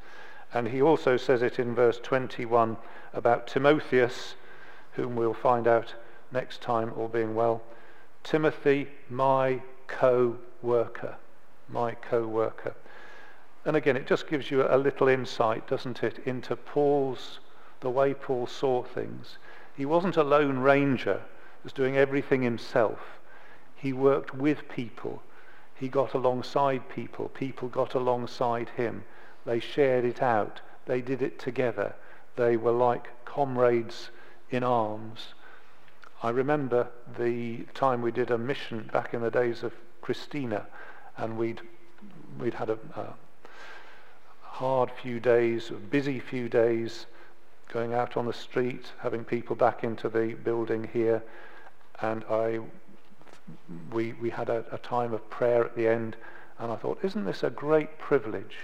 [0.54, 2.78] And he also says it in verse 21
[3.12, 4.36] about Timotheus,
[4.94, 5.96] whom we'll find out
[6.32, 7.64] next time, all being well.
[8.26, 11.16] Timothy, my co-worker,
[11.70, 12.76] my co-worker.
[13.64, 17.40] And again, it just gives you a little insight, doesn't it, into Paul's,
[17.82, 19.38] the way Paul saw things.
[19.78, 21.22] He wasn't a lone ranger
[21.64, 23.20] was doing everything himself.
[23.76, 25.22] He worked with people.
[25.76, 27.30] He got alongside people.
[27.30, 29.04] People got alongside him.
[29.46, 30.62] They shared it out.
[30.88, 31.94] They did it together.
[32.38, 34.10] They were like comrades
[34.50, 35.35] in arms.
[36.24, 40.66] I remember the time we did a mission back in the days of Christina,
[41.18, 41.62] and we'd
[42.40, 43.14] we'd had a, a
[44.42, 47.06] hard few days, busy few days,
[47.72, 51.22] going out on the street, having people back into the building here,
[52.02, 52.60] and I,
[53.92, 56.16] we, we had a, a time of prayer at the end,
[56.60, 58.56] and I thought, isn't this a great privilege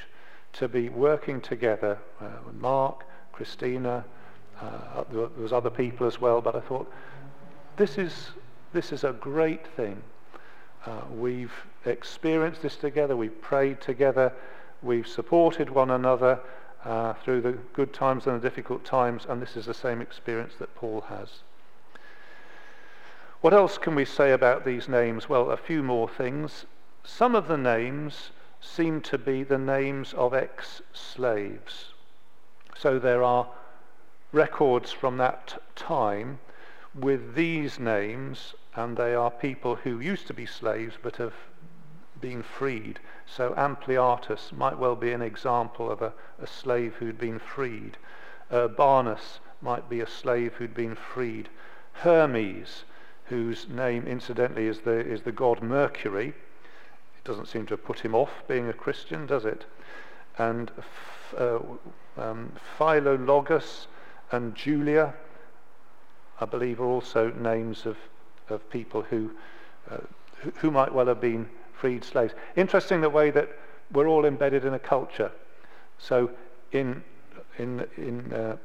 [0.53, 1.97] to be working together?
[2.19, 4.05] Uh, with Mark, Christina,
[4.61, 6.91] uh, there was other people as well, but I thought,
[7.81, 8.29] this is,
[8.73, 9.99] this is a great thing.
[10.85, 14.31] Uh, we've experienced this together, we've prayed together,
[14.83, 16.39] we've supported one another
[16.85, 20.53] uh, through the good times and the difficult times, and this is the same experience
[20.59, 21.39] that Paul has.
[23.41, 25.27] What else can we say about these names?
[25.27, 26.65] Well, a few more things.
[27.03, 31.93] Some of the names seem to be the names of ex slaves.
[32.77, 33.47] So there are
[34.31, 36.37] records from that time
[36.93, 41.33] with these names, and they are people who used to be slaves but have
[42.19, 42.99] been freed.
[43.25, 47.97] So Ampliatus might well be an example of a, a slave who'd been freed.
[48.51, 51.49] Urbanus might be a slave who'd been freed.
[51.93, 52.83] Hermes,
[53.25, 56.27] whose name incidentally is the, is the god Mercury.
[56.27, 59.65] It doesn't seem to have put him off being a Christian, does it?
[60.37, 60.71] And
[61.37, 61.59] uh,
[62.17, 63.87] um, Philologus
[64.31, 65.13] and Julia,
[66.41, 67.97] I believe, are also names of,
[68.49, 69.31] of people who,
[69.89, 69.97] uh,
[70.57, 72.33] who, might well have been freed slaves.
[72.55, 73.49] Interesting the way that
[73.91, 75.31] we're all embedded in a culture.
[75.99, 76.31] So
[76.71, 77.03] in,
[77.59, 78.57] in, in, uh,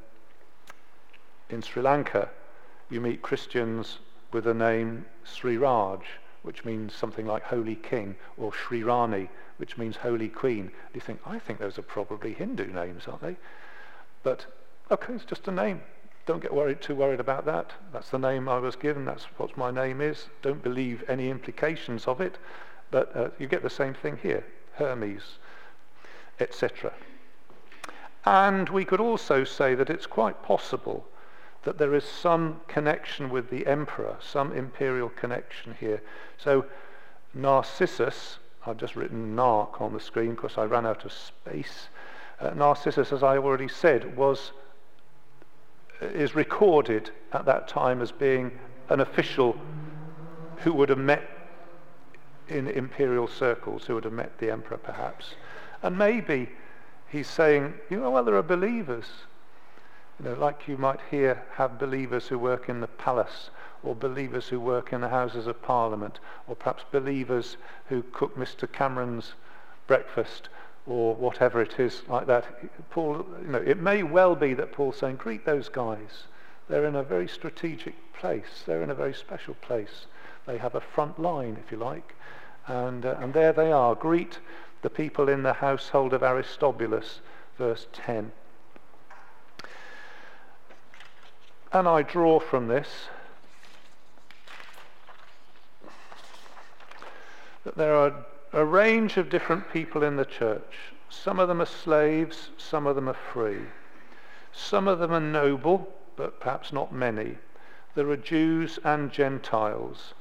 [1.50, 2.30] in Sri Lanka,
[2.90, 3.98] you meet Christians
[4.32, 6.00] with the name Sri Raj,
[6.42, 10.70] which means something like Holy King, or Sri Rani, which means Holy Queen.
[10.94, 13.36] You think, I think those are probably Hindu names, aren't they?
[14.22, 14.46] But
[14.88, 15.80] Okay, it's just a name.
[16.26, 17.70] Don't get worried, too worried about that.
[17.92, 19.04] That's the name I was given.
[19.04, 20.26] That's what my name is.
[20.42, 22.36] Don't believe any implications of it.
[22.90, 24.44] But uh, you get the same thing here.
[24.74, 25.38] Hermes,
[26.40, 26.92] etc.
[28.24, 31.06] And we could also say that it's quite possible
[31.62, 36.02] that there is some connection with the emperor, some imperial connection here.
[36.38, 36.66] So
[37.34, 41.88] Narcissus, I've just written Narc on the screen because I ran out of space.
[42.40, 44.52] Uh, Narcissus, as I already said, was
[46.00, 48.52] is recorded at that time as being
[48.88, 49.56] an official
[50.58, 51.28] who would have met
[52.48, 55.34] in imperial circles, who would have met the emperor perhaps.
[55.82, 56.48] And maybe
[57.08, 59.06] he's saying, you know, well, there are believers.
[60.18, 63.50] You know, like you might hear have believers who work in the palace,
[63.82, 67.56] or believers who work in the Houses of Parliament, or perhaps believers
[67.88, 68.70] who cook Mr.
[68.70, 69.34] Cameron's
[69.86, 70.48] breakfast,
[70.86, 72.46] or whatever it is like that.
[72.90, 76.24] Paul, you know, it may well be that Paul's saying, greet those guys.
[76.68, 78.62] They're in a very strategic place.
[78.66, 80.06] They're in a very special place.
[80.46, 82.14] They have a front line, if you like.
[82.66, 83.94] And, uh, and there they are.
[83.94, 84.38] Greet
[84.82, 87.20] the people in the household of Aristobulus,
[87.58, 88.32] verse 10.
[91.72, 92.88] And I draw from this
[97.64, 98.24] that there are
[98.56, 100.94] a range of different people in the church.
[101.10, 103.60] Some of them are slaves, some of them are free.
[104.50, 107.36] Some of them are noble, but perhaps not many.
[107.94, 110.14] There are Jews and Gentiles.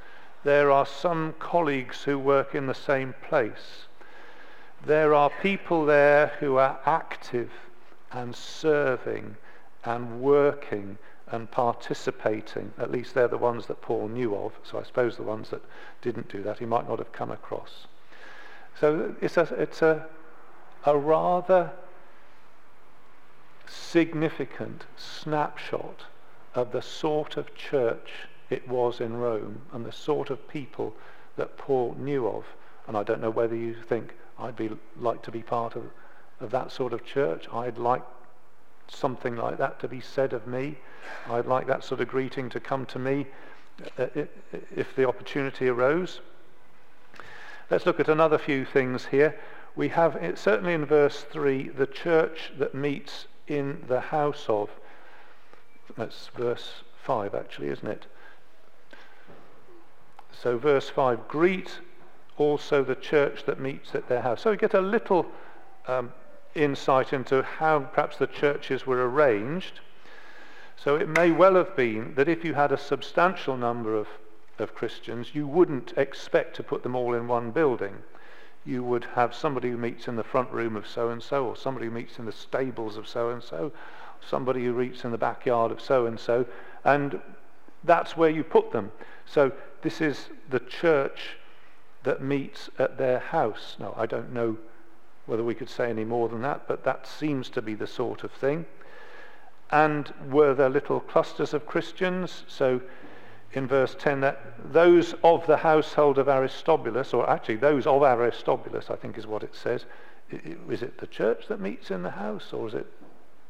[0.44, 3.88] There are some colleagues who work in the same place.
[4.86, 7.52] There are people there who are active
[8.12, 9.38] and serving
[9.86, 12.74] and working and participating.
[12.78, 14.52] At least they're the ones that Paul knew of.
[14.64, 15.62] So I suppose the ones that
[16.02, 17.88] didn't do that he might not have come across.
[18.80, 20.06] So it's a, it's a,
[20.86, 21.72] a rather
[23.68, 26.06] significant snapshot
[26.54, 28.12] of the sort of church
[28.50, 30.96] it was in Rome and the sort of people
[31.36, 32.46] that Paul knew of.
[32.88, 35.84] And I don't know whether you think I'd be like to be part of,
[36.40, 37.48] of that sort of church.
[37.52, 38.04] I'd like
[38.88, 40.78] something like that to be said of me.
[41.30, 43.26] I'd like that sort of greeting to come to me
[43.98, 44.08] uh,
[44.76, 46.22] if the opportunity arose.
[47.70, 49.36] Let's look at another few things here.
[49.76, 54.70] We have, certainly in verse 3, the church that meets in the house of.
[55.98, 58.06] That's verse 5, actually, isn't it?
[60.32, 61.80] So, verse 5 greet
[62.38, 64.42] also the church that meets at their house.
[64.42, 65.26] So, we get a little
[65.88, 66.12] um,
[66.54, 69.80] insight into how perhaps the churches were arranged.
[70.76, 74.08] So, it may well have been that if you had a substantial number of
[74.60, 77.96] of Christians, you wouldn't expect to put them all in one building.
[78.66, 81.56] You would have somebody who meets in the front room of so and so, or
[81.56, 83.72] somebody who meets in the stables of so and so,
[84.28, 86.46] somebody who meets in the backyard of so and so,
[86.84, 87.20] and
[87.84, 88.92] that's where you put them.
[89.26, 89.52] So
[89.82, 91.38] this is the church
[92.04, 93.76] that meets at their house.
[93.80, 94.58] Now, I don't know
[95.26, 98.24] whether we could say any more than that, but that seems to be the sort
[98.24, 98.66] of thing.
[99.72, 102.44] And were there little clusters of Christians?
[102.48, 102.82] So
[103.56, 104.40] in verse 10 that
[104.74, 109.44] those of the household of Aristobulus, or actually those of Aristobulus, I think is what
[109.44, 109.86] it says.
[110.70, 112.88] Is it the church that meets in the house, or is it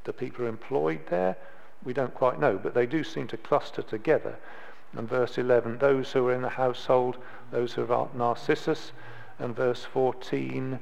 [0.03, 1.35] the people employed there?
[1.83, 4.37] We don't quite know, but they do seem to cluster together.
[4.93, 7.17] And verse 11, those who are in the household,
[7.51, 8.91] those who are Narcissus.
[9.39, 10.79] And verse 14,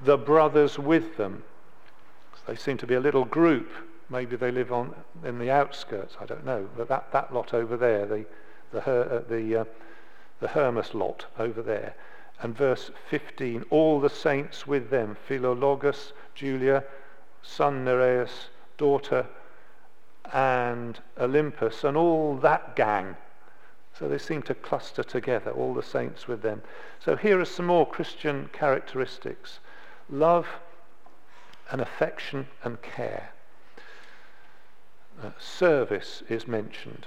[0.00, 1.44] the brothers with them.
[2.34, 3.70] So They seem to be a little group
[4.10, 4.94] Maybe they live on
[5.24, 6.16] in the outskirts.
[6.20, 6.68] I don't know.
[6.76, 8.24] But that, that lot over there, the
[8.72, 9.64] the uh, the uh,
[10.40, 11.94] the Hermas lot over there,
[12.40, 16.84] and verse 15, all the saints with them, Philologus, Julia,
[17.42, 19.26] son Nereus, daughter,
[20.32, 23.16] and Olympas, and all that gang.
[23.98, 26.62] So they seem to cluster together, all the saints with them.
[27.00, 29.58] So here are some more Christian characteristics
[30.08, 30.46] love
[31.70, 33.32] and affection and care
[35.38, 37.06] service is mentioned.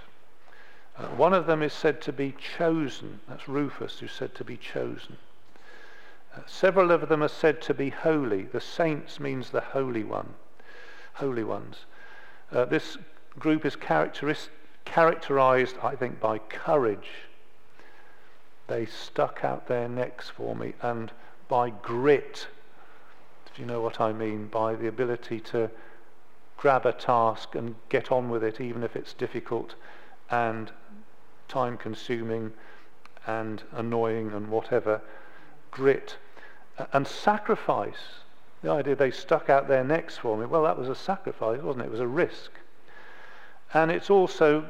[0.97, 3.19] Uh, one of them is said to be chosen.
[3.27, 5.17] That's Rufus, who's said to be chosen.
[6.35, 8.43] Uh, several of them are said to be holy.
[8.43, 10.33] The saints means the holy one,
[11.13, 11.85] holy ones.
[12.51, 12.97] Uh, this
[13.39, 17.09] group is characterized, I think, by courage.
[18.67, 21.11] They stuck out their necks for me, and
[21.47, 22.47] by grit,
[23.51, 25.69] if you know what I mean, by the ability to
[26.61, 29.73] grab a task and get on with it, even if it's difficult
[30.29, 30.71] and
[31.47, 32.53] time consuming
[33.25, 35.01] and annoying and whatever.
[35.71, 36.17] Grit
[36.93, 38.19] and sacrifice.
[38.61, 41.83] The idea they stuck out their necks for me, well, that was a sacrifice, wasn't
[41.83, 41.87] it?
[41.87, 42.51] It was a risk.
[43.73, 44.63] And it's also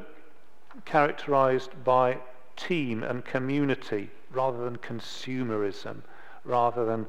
[0.86, 2.16] characterized by
[2.56, 6.00] team and community rather than consumerism,
[6.46, 7.06] rather than,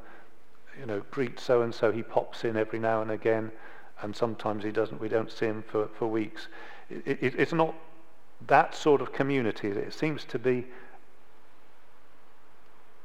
[0.77, 3.49] you know, greet so and so, he pops in every now and again
[4.03, 4.99] and sometimes he doesn't.
[4.99, 6.47] We don't see him for, for weeks.
[6.89, 7.73] It, it, it's not
[8.47, 9.69] that sort of community.
[9.69, 10.65] It seems to be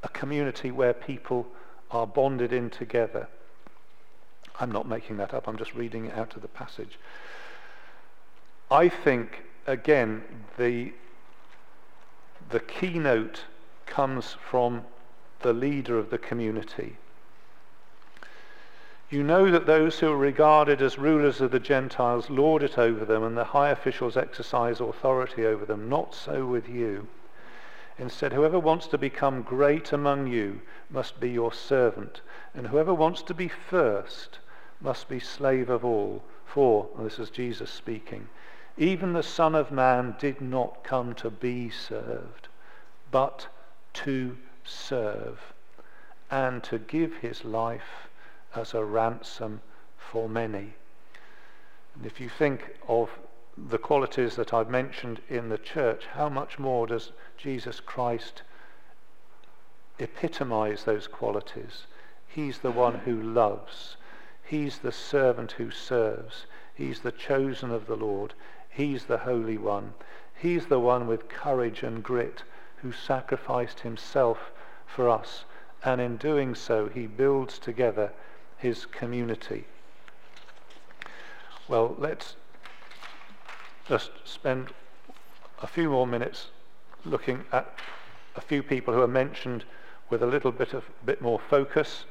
[0.03, 1.47] a community where people
[1.91, 3.29] are bonded in together.
[4.61, 6.99] I'm not making that up, I'm just reading it out of the passage.
[8.71, 10.23] I think, again,
[10.59, 10.93] the,
[12.51, 13.45] the keynote
[13.87, 14.83] comes from
[15.41, 16.97] the leader of the community.
[19.11, 23.07] You know that those who are regarded as rulers of the Gentiles lord it over
[23.07, 25.89] them, and the high officials exercise authority over them.
[25.89, 27.09] Not so with you.
[27.97, 32.21] Instead, whoever wants to become great among you must be your servant,
[32.55, 34.41] and whoever wants to be first
[34.79, 36.23] must be slave of all.
[36.45, 38.29] For, this is Jesus speaking,
[38.77, 42.49] even the Son of Man did not come to be served,
[43.11, 43.49] but
[43.95, 45.55] to serve,
[46.31, 48.08] and to give his life
[48.59, 49.61] as a ransom
[49.97, 50.75] for many.
[51.95, 53.11] And if you think of
[53.57, 58.43] the qualities that I've mentioned in the church, how much more does Jesus Christ
[59.99, 61.87] epitomize those qualities?
[62.27, 63.97] He's the one who loves.
[64.45, 66.47] He's the servant who serves.
[66.75, 68.35] He's the chosen of the Lord.
[68.69, 69.95] He's the Holy One.
[70.35, 72.43] He's the one with courage and grit
[72.77, 74.53] who sacrificed himself
[74.87, 75.45] for us.
[75.85, 78.13] And in doing so, he builds together
[78.59, 79.65] his community.
[81.69, 82.37] Well, let's
[83.89, 84.69] just spend
[85.63, 86.49] a few more minutes
[87.05, 87.73] looking at
[88.37, 89.65] a few people who are mentioned
[90.11, 92.05] with a little bit of bit more focus,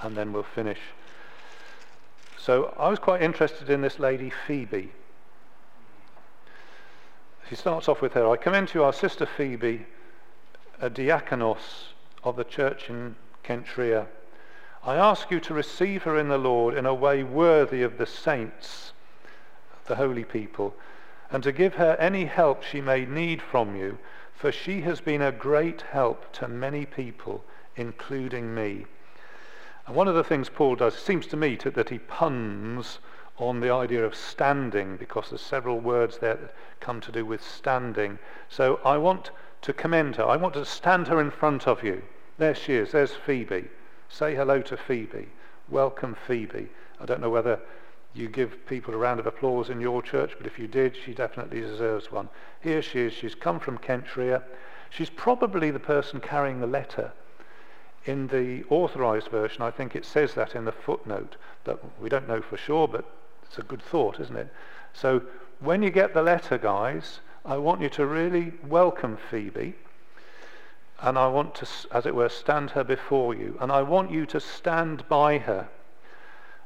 [0.00, 0.80] and then we'll finish.
[2.38, 4.92] So I was quite interested in this lady Phoebe.
[7.48, 8.28] She starts off with her.
[8.28, 9.86] I commend to you our sister Phoebe,
[10.80, 11.92] a diakonos
[12.22, 14.06] of the church in Cenchrea
[14.86, 18.04] I ask you to receive her in the Lord in a way worthy of the
[18.04, 18.92] saints,
[19.86, 20.74] the holy people,
[21.30, 23.96] and to give her any help she may need from you,
[24.34, 27.42] for she has been a great help to many people,
[27.76, 28.84] including me.
[29.86, 32.98] And one of the things Paul does, seems to me to, that he puns
[33.38, 37.42] on the idea of standing, because there's several words there that come to do with
[37.42, 38.18] standing.
[38.50, 39.30] So I want
[39.62, 40.26] to commend her.
[40.26, 42.02] I want to stand her in front of you.
[42.36, 42.92] There she is.
[42.92, 43.68] There's Phoebe.
[44.08, 45.28] Say hello to Phoebe.
[45.68, 46.68] Welcome Phoebe.
[47.00, 47.60] I don't know whether
[48.14, 51.14] you give people a round of applause in your church, but if you did, she
[51.14, 52.28] definitely deserves one.
[52.60, 53.12] Here she is.
[53.12, 54.42] She's come from Cenchrea.
[54.90, 57.12] She's probably the person carrying the letter.
[58.04, 62.28] In the authorized version, I think it says that in the footnote, but we don't
[62.28, 63.04] know for sure, but
[63.42, 64.52] it's a good thought, isn't it?
[64.92, 65.22] So
[65.58, 69.74] when you get the letter, guys, I want you to really welcome Phoebe
[71.04, 74.24] and I want to, as it were, stand her before you, and I want you
[74.24, 75.68] to stand by her.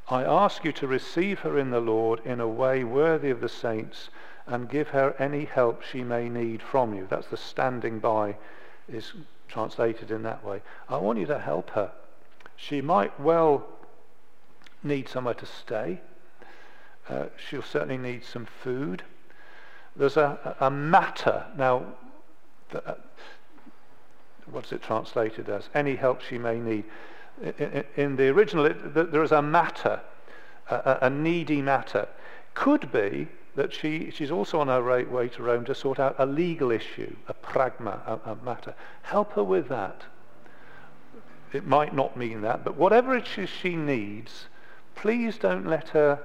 [0.09, 3.49] I ask you to receive her in the Lord in a way worthy of the
[3.49, 4.11] saints,
[4.47, 7.09] and give her any help she may need from you.
[7.11, 8.37] That's the standing by
[8.89, 9.13] is
[9.49, 10.63] translated in that way.
[10.89, 11.91] I want you to help her.
[12.55, 13.67] She might well
[14.85, 16.01] need somewhere to stay.
[17.09, 19.03] Uh, she'll certainly need some food.
[19.97, 21.47] There's a, a matter.
[21.57, 21.95] Now,
[22.73, 22.95] uh,
[24.51, 25.69] what's it translated as?
[25.75, 26.85] Any help she may need.
[27.97, 30.01] In, the original, it, there is a matter,
[30.71, 32.09] a, a needy matter.
[32.55, 36.27] Could be that she, she's also on her way to Rome to sort out a
[36.27, 38.75] legal issue, a pragma, a, a matter.
[39.03, 40.03] Help her with that.
[41.53, 44.47] It might not mean that, but whatever it is she needs,
[44.95, 46.21] please don't let her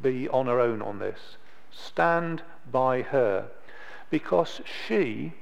[0.00, 1.36] be on her own on this.
[1.70, 3.48] Stand by her.
[4.10, 5.34] Because she,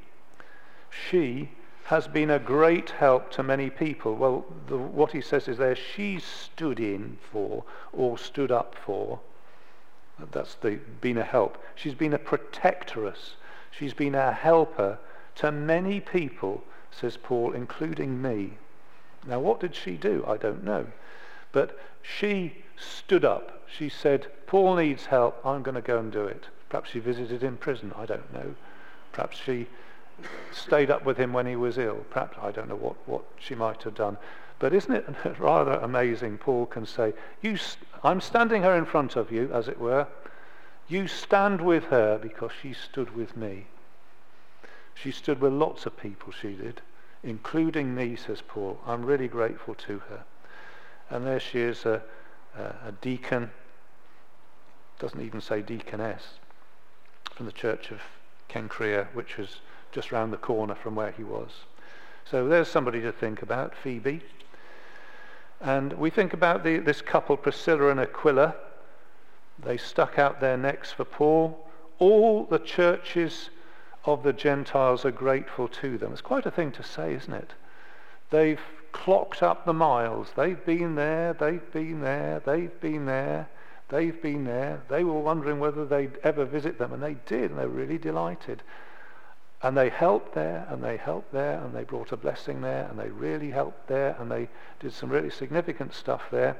[0.91, 1.51] she
[1.87, 4.17] has been a great help to many people.
[4.17, 7.63] Well, the, what he says is there, she stood in for
[7.93, 9.21] or stood up for.
[10.33, 11.63] That's the, been a help.
[11.77, 13.37] She's been a protectoress.
[13.71, 14.99] She's been a helper
[15.37, 18.55] to many people, says Paul, including me.
[19.25, 20.25] Now, what did she do?
[20.27, 20.87] I don't know.
[21.53, 23.63] But she stood up.
[23.69, 25.41] She said, Paul needs help.
[25.47, 26.49] I'm going to go and do it.
[26.69, 27.93] Perhaps she visited in prison.
[27.97, 28.57] I don't know.
[29.13, 29.69] Perhaps she
[30.53, 32.05] stayed up with him when he was ill.
[32.11, 34.17] Perhaps, I don't know what, what she might have done.
[34.59, 35.07] But isn't it
[35.39, 36.39] rather amazing?
[36.39, 37.13] Paul can say,
[37.43, 37.59] you,
[38.03, 40.07] I'm standing her in front of you, as it were.
[40.89, 43.67] You stand with her because she stood with me.
[44.95, 46.81] She stood with lots of people, she did,
[47.23, 48.81] including me, says Paul.
[48.87, 50.25] I'm really grateful to her.
[51.11, 52.03] And there she is, a,
[52.57, 53.51] a, deacon,
[54.99, 56.39] doesn't even say deaconess,
[57.35, 58.01] from the church of
[58.49, 59.61] Cenchrea, which was
[59.93, 61.51] just round the corner from where he was.
[62.31, 64.23] So there's somebody to think about, Phoebe.
[65.61, 68.55] And we think about the, this couple, Priscilla and Aquila.
[69.59, 71.67] They stuck out their necks for Paul.
[71.99, 73.51] All the churches
[74.05, 76.13] of the Gentiles are grateful to them.
[76.13, 77.53] It's quite a thing to say, isn't it?
[78.31, 78.61] They've
[78.93, 80.29] clocked up the miles.
[80.37, 83.49] They've been there, they've been there, they've been there,
[83.89, 84.83] they've been there.
[84.89, 88.63] They were wondering whether they'd ever visit them, and they did, and they're really delighted.
[89.63, 92.99] And they helped there, and they helped there, and they brought a blessing there, and
[92.99, 94.49] they really helped there, and they
[94.81, 96.57] did some really significant stuff there.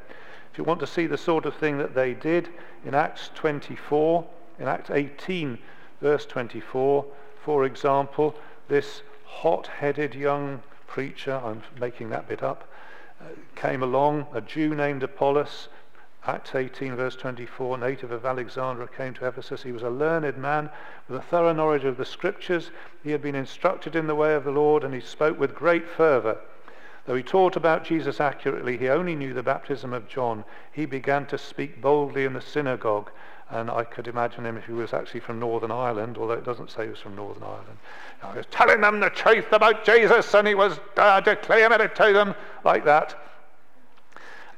[0.51, 2.49] If you want to see the sort of thing that they did
[2.85, 4.25] in Acts 24,
[4.59, 5.59] in Acts 18,
[6.01, 7.05] verse 24,
[7.45, 8.35] for example,
[8.69, 12.67] this hot-headed young preacher, I'm making that bit up,
[13.21, 15.69] uh, came along, a Jew named Apollos,
[16.29, 19.63] Acts 18, verse 24, native of Alexandria, came to Ephesus.
[19.63, 20.71] He was a learned man
[21.09, 22.73] with a thorough knowledge of the scriptures.
[23.05, 25.89] He had been instructed in the way of the Lord, and he spoke with great
[25.89, 26.39] fervor.
[27.05, 30.45] Though he taught about Jesus accurately, he only knew the baptism of John.
[30.73, 33.13] He began to speak boldly in the synagogue.
[33.49, 36.73] And I could imagine him if he was actually from Northern Ireland, although it doesn't
[36.73, 37.79] say he was from Northern Ireland.
[38.25, 42.13] I was telling them the truth about Jesus, and he was uh, declaring it to
[42.13, 43.15] them like that.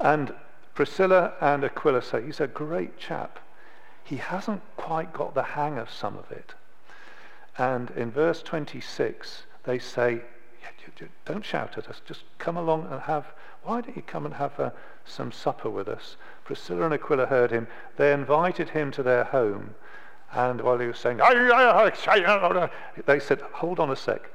[0.00, 0.32] And
[0.78, 3.40] Priscilla and Aquila say he's a great chap.
[4.04, 6.54] He hasn't quite got the hang of some of it.
[7.58, 10.20] And in verse 26, they say,
[11.24, 13.26] don't shout at us, just come along and have,
[13.64, 14.70] why don't you come and have uh,
[15.04, 16.16] some supper with us?
[16.44, 17.66] Priscilla and Aquila heard him.
[17.96, 19.74] They invited him to their home.
[20.32, 21.18] And while he was saying,
[23.04, 24.30] they said, hold on a sec.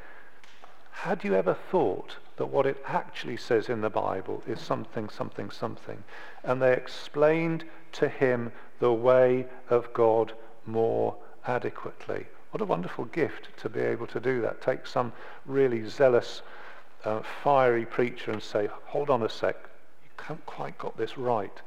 [0.91, 5.50] Had you ever thought that what it actually says in the Bible is something, something,
[5.50, 6.04] something?
[6.44, 7.64] And they explained
[7.94, 10.34] to him the way of God
[10.66, 11.16] more
[11.46, 12.26] adequately.
[12.52, 14.62] What a wonderful gift to be able to do that.
[14.62, 15.14] Take some
[15.46, 16.41] really zealous,
[17.04, 19.56] uh, fiery preacher and say, hold on a sec,
[20.04, 21.62] you haven't quite got this right.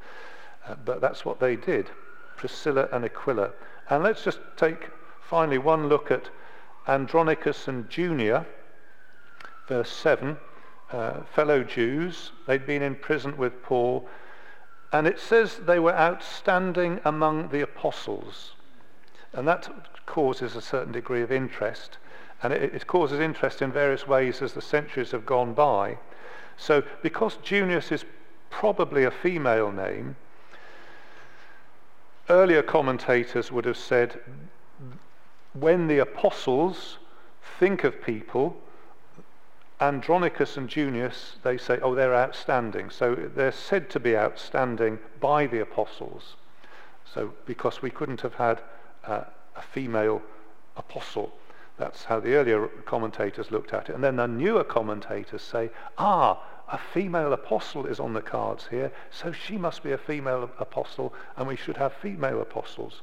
[0.65, 1.89] Uh, but that's what they did,
[2.37, 3.51] Priscilla and Aquila.
[3.89, 4.89] And let's just take
[5.21, 6.29] finally one look at
[6.87, 8.45] Andronicus and Junia,
[9.67, 10.37] verse 7.
[10.91, 14.07] Uh, fellow Jews, they'd been in prison with Paul,
[14.91, 18.53] and it says they were outstanding among the apostles.
[19.33, 19.69] And that
[20.05, 21.97] causes a certain degree of interest.
[22.41, 25.97] And it, it causes interest in various ways as the centuries have gone by.
[26.55, 28.05] So, because Junius is
[28.49, 30.15] probably a female name,
[32.29, 34.19] earlier commentators would have said
[35.53, 36.97] when the apostles
[37.59, 38.57] think of people,
[39.79, 42.89] Andronicus and Junius, they say, oh, they're outstanding.
[42.89, 46.35] So they're said to be outstanding by the apostles.
[47.05, 48.61] So because we couldn't have had
[49.05, 49.21] uh,
[49.55, 50.21] a female
[50.75, 51.31] apostle.
[51.77, 53.95] That's how the earlier commentators looked at it.
[53.95, 58.91] And then the newer commentators say, ah, a female apostle is on the cards here,
[59.11, 63.01] so she must be a female apostle, and we should have female apostles.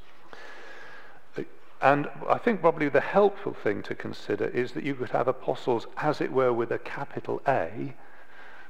[1.85, 5.87] And I think probably the helpful thing to consider is that you could have apostles,
[5.99, 7.93] as it were, with a capital A.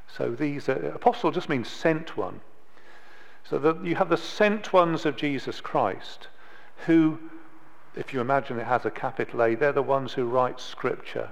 [0.08, 2.40] So these apostle just means sent one.
[3.44, 6.26] So that you have the sent ones of Jesus Christ,
[6.86, 7.20] who,
[7.94, 11.30] if you imagine it has a capital A, they're the ones who write scripture.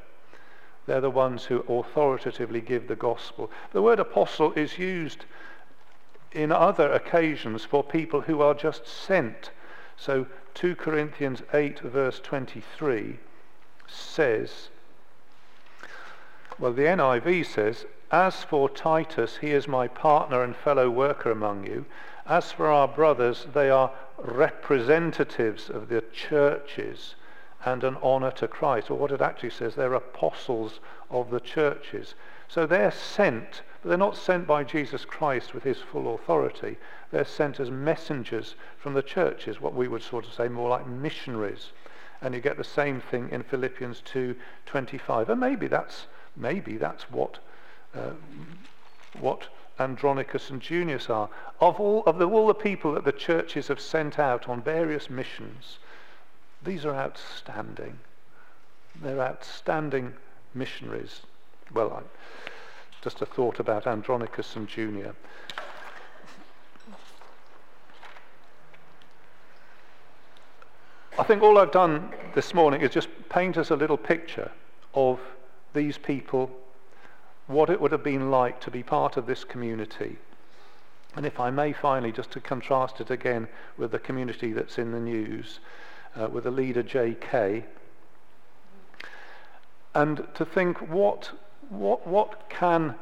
[0.87, 3.51] They're the ones who authoritatively give the gospel.
[3.73, 5.25] The word apostle is used
[6.31, 9.51] in other occasions for people who are just sent.
[10.05, 13.21] So 2 Corinthians 8, verse 23
[13.87, 14.69] says,
[16.59, 21.67] well, the NIV says, As for Titus, he is my partner and fellow worker among
[21.67, 21.85] you.
[22.27, 27.15] As for our brothers, they are representatives of the churches
[27.65, 28.91] and an honor to Christ.
[28.91, 30.81] Or what it actually says, they're apostles
[31.11, 32.17] of the churches.
[32.49, 36.77] So they're sent, but they're not sent by Jesus Christ with his full authority.
[37.11, 40.87] They're sent as messengers from the churches, what we would sort of say more like
[40.87, 41.73] missionaries.
[42.21, 45.29] And you get the same thing in Philippians 2:25.
[45.29, 46.07] And maybe that's
[46.37, 47.41] maybe that's what
[47.93, 48.13] uh,
[49.19, 49.49] what
[49.81, 51.29] Andronicus and Junius are.
[51.61, 55.11] Of all of the, all the people that the churches have sent out on various
[55.11, 55.81] missions,
[56.63, 57.99] these are outstanding.
[58.95, 60.15] They're outstanding
[60.55, 61.23] missionaries.
[61.75, 62.03] Well, I,
[63.03, 65.15] just a thought about Andronicus and Junia.
[71.19, 74.51] I think all I've done this morning is just paint us a little picture
[74.95, 75.21] of
[75.75, 76.51] these people,
[77.49, 80.17] what it would have been like to be part of this community.
[81.15, 84.93] And if I may finally, just to contrast it again with the community that's in
[84.93, 85.61] the news,
[86.19, 87.65] uh, with the leader J.K.,
[89.95, 91.33] and to think what,
[91.73, 92.95] what, what can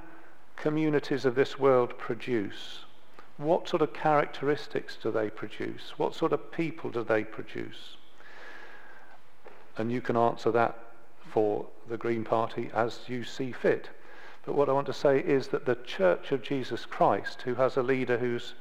[0.57, 2.85] communities of this world produce?
[3.37, 5.95] What sort of characteristics do they produce?
[5.97, 7.97] What sort of people do they produce?
[9.77, 10.79] And you can answer that
[11.33, 13.91] for the Green Party as you see fit.
[14.47, 17.77] But what I want to say is that the Church of Jesus Christ, who has
[17.77, 18.55] a leader whose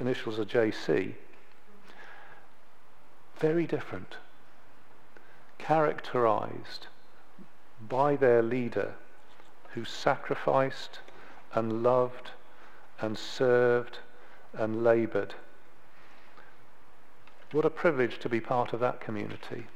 [0.00, 1.14] initials are JC,
[3.38, 4.16] very different,
[5.58, 6.86] characterized
[7.88, 8.94] by their leader
[9.74, 11.00] who sacrificed
[11.52, 12.30] and loved
[13.00, 13.98] and served
[14.52, 15.34] and labored.
[17.52, 19.66] What a privilege to be part of that community.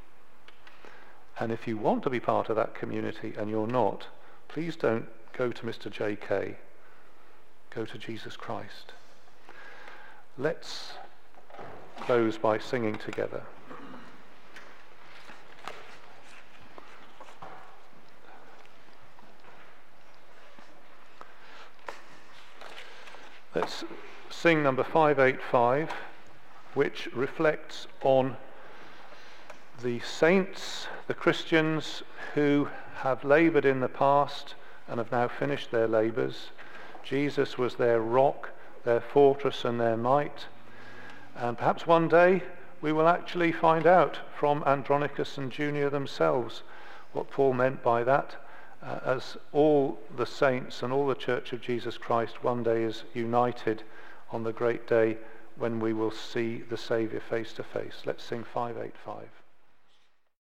[1.38, 4.07] And if you want to be part of that community and you're not,
[4.49, 5.90] please don't go to Mr.
[5.90, 6.57] J.K.
[7.70, 8.92] Go to Jesus Christ.
[10.36, 10.92] Let's
[12.01, 13.42] close by singing together.
[23.61, 23.82] Let's
[24.30, 25.90] sing number 585,
[26.74, 28.36] which reflects on
[29.82, 32.04] the saints, the Christians
[32.34, 34.54] who have laboured in the past
[34.86, 36.50] and have now finished their labours.
[37.02, 38.50] Jesus was their rock,
[38.84, 40.46] their fortress and their might.
[41.34, 42.44] And perhaps one day
[42.80, 46.62] we will actually find out from Andronicus and Junia themselves
[47.12, 48.36] what Paul meant by that,
[48.83, 53.05] uh, as all the saints and all the Church of Jesus Christ one day is
[53.14, 53.83] united
[54.31, 55.16] on the great day
[55.57, 58.03] when we will see the Saviour face to face.
[58.05, 59.38] Let's sing 585.